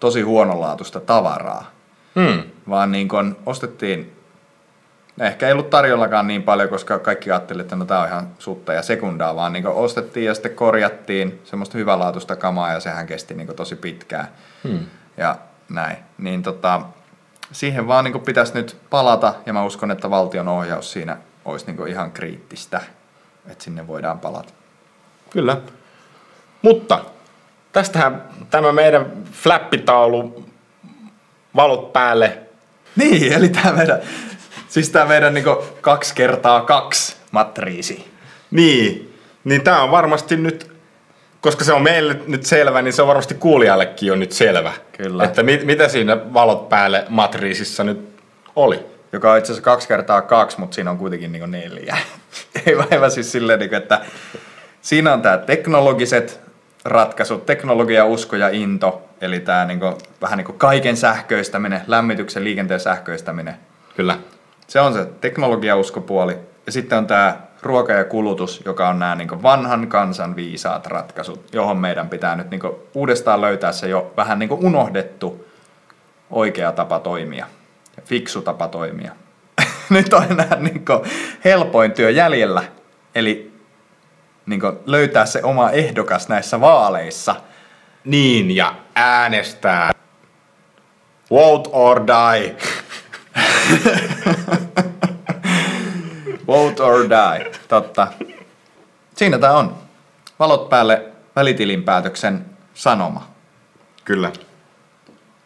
[0.00, 1.70] tosi huonolaatuista tavaraa,
[2.14, 2.42] hmm.
[2.68, 3.08] vaan niin
[3.46, 4.14] ostettiin
[5.20, 8.72] Ehkä ei ollut tarjollakaan niin paljon, koska kaikki ajattelivat, että no tämä on ihan sutta
[8.72, 13.56] ja sekundaa, vaan niin ostettiin ja sitten korjattiin semmoista hyvälaatuista kamaa ja sehän kesti niin
[13.56, 14.28] tosi pitkään.
[14.68, 14.78] Hmm.
[15.16, 15.36] Ja
[15.68, 15.96] näin.
[16.18, 16.80] Niin tota,
[17.54, 21.88] siihen vaan niin pitäisi nyt palata ja mä uskon, että valtion ohjaus siinä olisi niin
[21.88, 22.80] ihan kriittistä,
[23.48, 24.52] että sinne voidaan palata.
[25.30, 25.56] Kyllä.
[26.62, 27.04] Mutta
[27.72, 30.44] tästähän tämä meidän flappitaulu
[31.56, 32.38] valot päälle.
[32.96, 34.00] Niin, eli tämä meidän
[34.74, 38.10] Siis tämä meidän niinku kaksi kertaa kaksi matriisi.
[38.50, 40.73] Niin, niin tämä on varmasti nyt,
[41.44, 44.72] koska se on meille nyt selvä, niin se on varmasti kuulijallekin jo nyt selvä.
[44.92, 45.24] Kyllä.
[45.24, 48.08] Että mit, mitä siinä valot päälle matriisissa nyt
[48.56, 48.86] oli.
[49.12, 51.96] Joka on itse asiassa kaksi kertaa kaksi, mutta siinä on kuitenkin niinku neljä.
[52.66, 54.00] Ei vaan siis silleen, niinku, että
[54.80, 56.40] siinä on tämä teknologiset
[56.84, 62.80] ratkaisut, teknologia, usko ja into, eli tämä niinku, vähän niin kuin kaiken sähköistäminen, lämmityksen, liikenteen
[62.80, 63.54] sähköistäminen.
[63.96, 64.18] Kyllä.
[64.66, 66.36] Se on se teknologiauskopuoli.
[66.66, 71.44] Ja sitten on tämä ruoka ja kulutus, joka on nämä niin vanhan kansan viisaat ratkaisut,
[71.52, 72.60] johon meidän pitää nyt niin
[72.94, 75.46] uudestaan löytää se jo vähän niin unohdettu
[76.30, 77.46] oikea tapa toimia
[77.96, 79.12] ja fiksu tapa toimia.
[79.90, 80.84] nyt on enää niin
[81.44, 82.64] helpoin työ jäljellä,
[83.14, 83.54] eli
[84.46, 87.36] niin löytää se oma ehdokas näissä vaaleissa.
[88.04, 89.92] Niin, ja äänestää.
[91.30, 92.56] Vote or die.
[96.46, 98.08] Vote or die, totta.
[99.14, 99.76] Siinä tämä on.
[100.38, 103.28] Valot päälle välitilinpäätöksen sanoma.
[104.04, 104.32] Kyllä.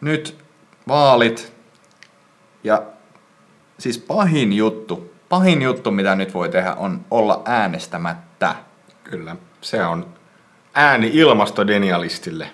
[0.01, 0.37] Nyt
[0.87, 1.53] vaalit
[2.63, 2.83] ja
[3.77, 8.55] siis pahin juttu, pahin juttu mitä nyt voi tehdä on olla äänestämättä.
[9.03, 10.07] Kyllä, se on
[10.73, 12.51] ääni ilmastodenialistille.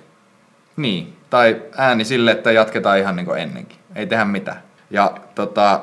[0.78, 3.80] Niin, tai ääni sille, että jatketaan ihan niin kuin ennenkin.
[3.96, 4.64] Ei tehdä mitään.
[4.90, 5.82] Ja tota,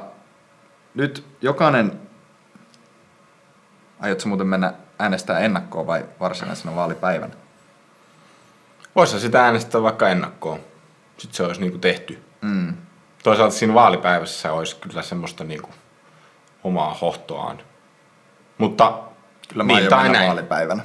[0.94, 2.02] nyt jokainen...
[4.02, 7.34] Aiotko muuten mennä äänestää ennakkoon vai varsinaisena vaalipäivänä?
[8.96, 10.60] Voisi sitä äänestää vaikka ennakkoon.
[11.16, 12.22] Sitten se olisi niinku tehty.
[12.40, 12.74] Mm.
[13.22, 15.70] Toisaalta siinä vaalipäivässä olisi kyllä semmoista niinku
[16.64, 17.58] omaa hohtoaan.
[18.58, 18.98] Mutta
[19.48, 20.26] Kyllä mä niin tai näin.
[20.26, 20.82] vaalipäivänä.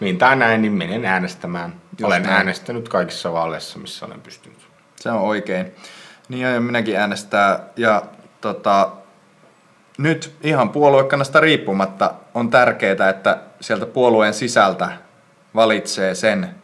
[0.00, 1.70] Niin tai näin, niin menen äänestämään.
[1.70, 2.34] Just olen näin.
[2.34, 4.58] äänestänyt kaikissa vaaleissa, missä olen pystynyt.
[4.96, 5.72] Se on oikein.
[6.28, 7.60] Niin aion minäkin äänestää.
[7.76, 8.02] Ja
[8.40, 8.90] tota,
[9.98, 14.92] nyt ihan puoluekannasta riippumatta on tärkeää, että sieltä puolueen sisältä
[15.54, 16.54] valitsee sen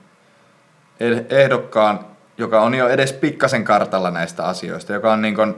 [1.30, 2.06] ehdokkaan,
[2.38, 5.54] joka on jo edes pikkasen kartalla näistä asioista, joka on niin kuin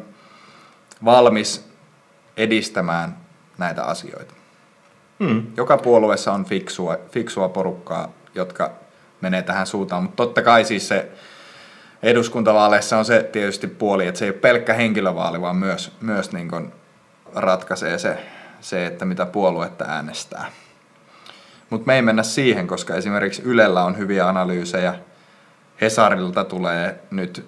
[1.04, 1.68] valmis
[2.36, 3.16] edistämään
[3.58, 4.34] näitä asioita.
[5.24, 5.46] Hmm.
[5.56, 8.70] Joka puolueessa on fiksua, fiksua porukkaa, jotka
[9.20, 11.08] menee tähän suuntaan, mutta totta kai siis se
[12.02, 16.48] eduskuntavaaleissa on se tietysti puoli, että se ei ole pelkkä henkilövaali, vaan myös, myös niin
[16.48, 16.72] kuin
[17.34, 18.18] ratkaisee se,
[18.64, 20.50] se, että mitä puoluetta äänestää.
[21.70, 24.94] Mutta me ei mennä siihen, koska esimerkiksi Ylellä on hyviä analyysejä.
[25.80, 27.46] Hesarilta tulee nyt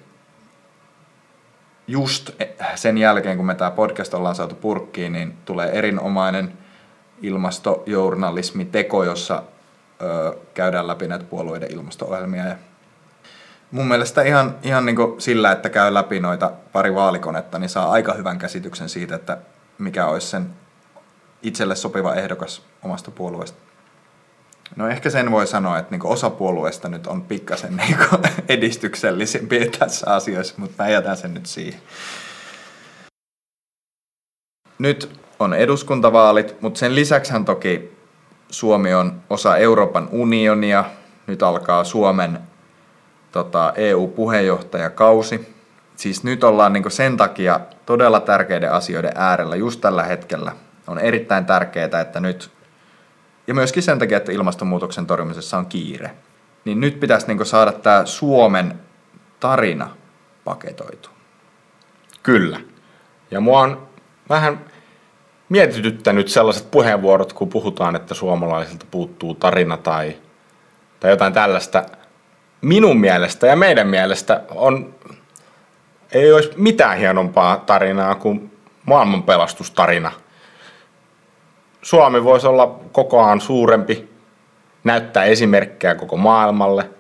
[1.87, 2.31] just
[2.75, 6.53] sen jälkeen, kun me tämä podcast ollaan saatu purkkiin, niin tulee erinomainen
[7.23, 9.43] ilmastojournalismiteko, jossa
[10.03, 12.45] ö, käydään läpi näitä puolueiden ilmasto-ohjelmia.
[12.45, 12.57] Ja
[13.71, 18.13] mun mielestä ihan, ihan niin sillä, että käy läpi noita pari vaalikonetta, niin saa aika
[18.15, 19.39] hyvän käsityksen siitä, että
[19.79, 20.51] mikä olisi sen
[21.43, 23.59] itselle sopiva ehdokas omasta puolueesta.
[24.77, 28.05] No ehkä sen voi sanoa, että niinku osa puolueesta nyt on pikkasen niinku
[28.49, 31.81] edistyksellisempi tässä asiassa, mutta mä jätän sen nyt siihen.
[34.79, 37.97] Nyt on eduskuntavaalit, mutta sen lisäksihän toki
[38.51, 40.85] Suomi on osa Euroopan unionia.
[41.27, 42.39] Nyt alkaa Suomen
[43.33, 45.55] tota, EU-puheenjohtajakausi.
[45.97, 50.53] Siis nyt ollaan niinku sen takia todella tärkeiden asioiden äärellä just tällä hetkellä.
[50.87, 52.51] On erittäin tärkeää, että nyt,
[53.47, 56.11] ja myöskin sen takia, että ilmastonmuutoksen torjumisessa on kiire,
[56.65, 58.81] niin nyt pitäisi niinku saada tämä Suomen
[59.41, 59.91] tarina
[60.45, 61.11] paketoitu.
[62.23, 62.61] Kyllä.
[63.31, 63.89] Ja mua on
[64.29, 64.65] vähän
[65.49, 70.17] mietityttänyt sellaiset puheenvuorot, kun puhutaan, että suomalaisilta puuttuu tarina tai,
[71.01, 71.85] tai jotain tällaista.
[72.61, 74.95] Minun mielestä ja meidän mielestä on,
[76.13, 78.53] ei olisi mitään hienompaa tarinaa kuin
[78.85, 80.13] maailmanpelastustarina.
[81.87, 84.09] Suomi voisi olla kokoaan suurempi,
[84.85, 86.91] näyttää esimerkkejä koko maailmalle,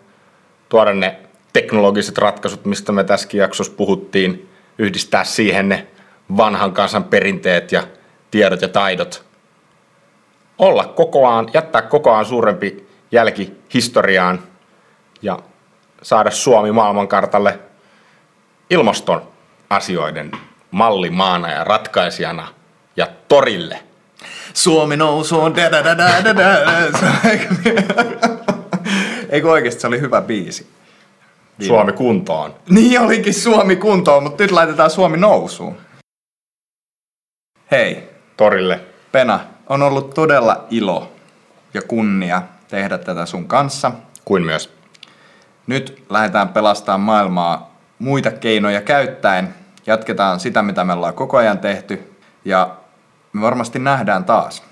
[0.68, 1.20] tuoda ne
[1.52, 5.86] teknologiset ratkaisut, mistä me tässäkin jaksossa puhuttiin, yhdistää siihen ne
[6.36, 7.82] vanhan kansan perinteet ja
[8.30, 9.24] tiedot ja taidot.
[10.58, 14.42] Olla kokoaan, jättää kokoaan suurempi jälki historiaan
[15.22, 15.38] ja
[16.02, 17.58] saada Suomi maailmankartalle
[18.70, 19.22] ilmaston
[19.70, 20.30] asioiden
[20.70, 22.48] mallimaana ja ratkaisijana
[22.96, 23.85] ja torille.
[24.56, 26.46] Suomi nousuu, da da da da da da.
[29.28, 30.66] Eikö oikeasti se oli hyvä biisi?
[31.66, 32.54] Suomi kuntoon.
[32.70, 35.76] Niin olikin Suomi kuntoon, mutta nyt laitetaan Suomi nousuun.
[37.70, 38.80] Hei, Torille.
[39.12, 41.12] Pena, on ollut todella ilo
[41.74, 43.92] ja kunnia tehdä tätä sun kanssa.
[44.24, 44.74] Kuin myös
[45.66, 49.54] Nyt lähdetään pelastamaan maailmaa muita keinoja käyttäen.
[49.86, 52.16] Jatketaan sitä, mitä me ollaan koko ajan tehty.
[52.44, 52.76] Ja
[53.32, 54.62] me varmasti nähdään taas.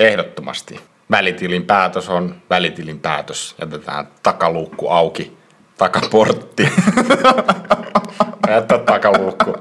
[0.00, 0.80] ehdottomasti.
[1.10, 3.54] Välitilin päätös on välitilin päätös.
[3.60, 5.36] Jätetään takaluukku auki.
[5.78, 6.68] Takaportti.
[8.48, 9.54] Jättää takaluukku.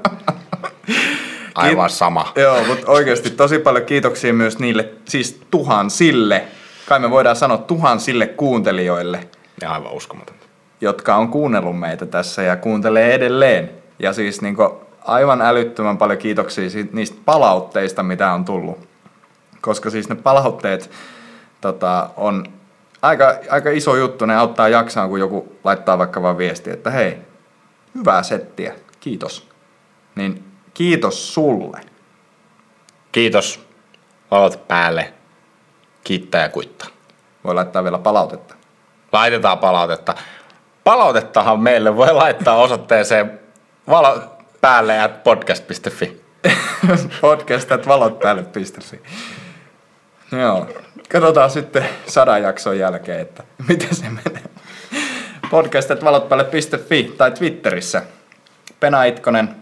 [1.56, 2.32] Aivan sama.
[2.36, 6.44] Joo, mutta oikeasti tosi paljon kiitoksia myös niille, siis tuhansille,
[6.88, 9.28] kai me voidaan sanoa tuhansille kuuntelijoille,
[9.62, 10.46] Ja aivan uskomatonta.
[10.82, 13.70] jotka on kuunnellut meitä tässä ja kuuntelee edelleen.
[14.00, 14.56] Ja siis niin
[15.06, 18.88] aivan älyttömän paljon kiitoksia niistä palautteista, mitä on tullut.
[19.62, 20.92] Koska siis ne palautteet
[21.62, 22.46] tota, on
[23.02, 27.18] aika, aika iso juttu, ne auttaa jaksaan, kun joku laittaa vaikka vaan viesti, että hei,
[27.96, 29.50] hyvää settiä, kiitos.
[30.16, 30.44] Niin
[30.74, 31.82] kiitos sulle.
[33.12, 33.66] Kiitos.
[34.32, 35.14] Valot päälle.
[36.04, 36.88] Kiittää ja kuittaa.
[37.44, 38.56] Voi laittaa vielä palautetta.
[39.12, 40.16] Laitetaan palautetta.
[40.84, 43.40] Palautettahan meille voi laittaa osoitteeseen
[43.90, 46.22] valo päälle at podcast.fi.
[47.22, 49.02] Podcast valot päälle.fi.
[50.32, 50.70] Joo.
[51.10, 54.44] Katsotaan sitten sadan jakson jälkeen, että miten se menee.
[55.50, 58.02] Podcast valotpäälle.fi tai Twitterissä.
[58.80, 59.56] Pena Itkonen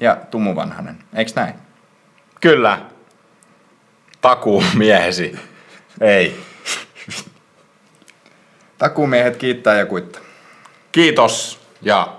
[0.00, 0.98] ja Tumu Vanhanen.
[1.14, 1.54] Eiks näin?
[2.40, 2.78] Kyllä.
[4.20, 5.38] Takuu miehesi.
[6.00, 6.40] Ei.
[8.78, 10.22] Takumiehet kiittää ja kuittaa.
[10.92, 12.16] Kiitos ja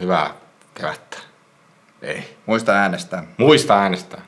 [0.00, 0.34] hyvää
[0.74, 1.01] kevättä.
[2.02, 2.36] Ei.
[2.46, 3.24] Muista äänestää.
[3.38, 4.20] Muista äänestää.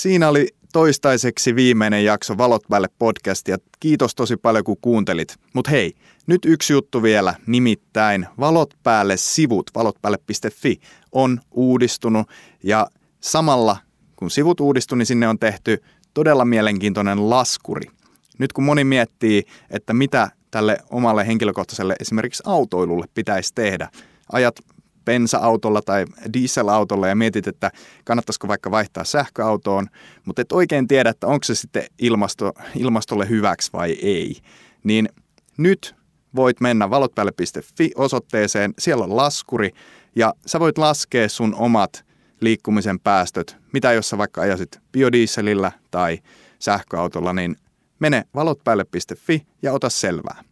[0.00, 5.36] Siinä oli toistaiseksi viimeinen jakso Valot päälle podcast ja kiitos tosi paljon kun kuuntelit.
[5.54, 5.94] Mutta hei,
[6.26, 10.80] nyt yksi juttu vielä, nimittäin Valot päälle sivut, valotpäälle.fi
[11.12, 12.26] on uudistunut
[12.62, 12.86] ja
[13.20, 13.76] samalla
[14.16, 15.82] kun sivut uudistui, niin sinne on tehty
[16.14, 17.90] todella mielenkiintoinen laskuri.
[18.38, 23.88] Nyt kun moni miettii, että mitä tälle omalle henkilökohtaiselle esimerkiksi autoilulle pitäisi tehdä,
[24.32, 24.56] ajat
[25.04, 27.70] bensa-autolla tai dieselautolla ja mietit, että
[28.04, 29.86] kannattaisiko vaikka vaihtaa sähköautoon,
[30.24, 34.36] mutta et oikein tiedä, että onko se sitten ilmasto, ilmastolle hyväksi vai ei,
[34.84, 35.08] niin
[35.56, 35.94] nyt
[36.36, 39.70] voit mennä valotpäälle.fi osoitteeseen, siellä on laskuri
[40.16, 42.04] ja sä voit laskea sun omat
[42.40, 46.18] liikkumisen päästöt, mitä jos sä vaikka ajasit biodieselillä tai
[46.58, 47.56] sähköautolla, niin
[47.98, 50.44] mene valotpäälle.fi ja ota selvää.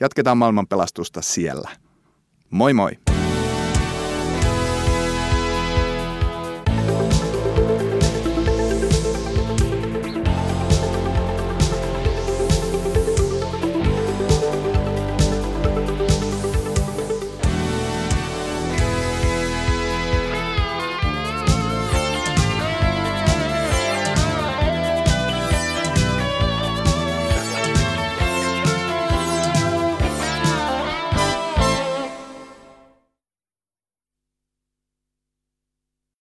[0.00, 1.70] Jatketaan maailman pelastusta siellä.
[2.50, 3.09] Moi moi!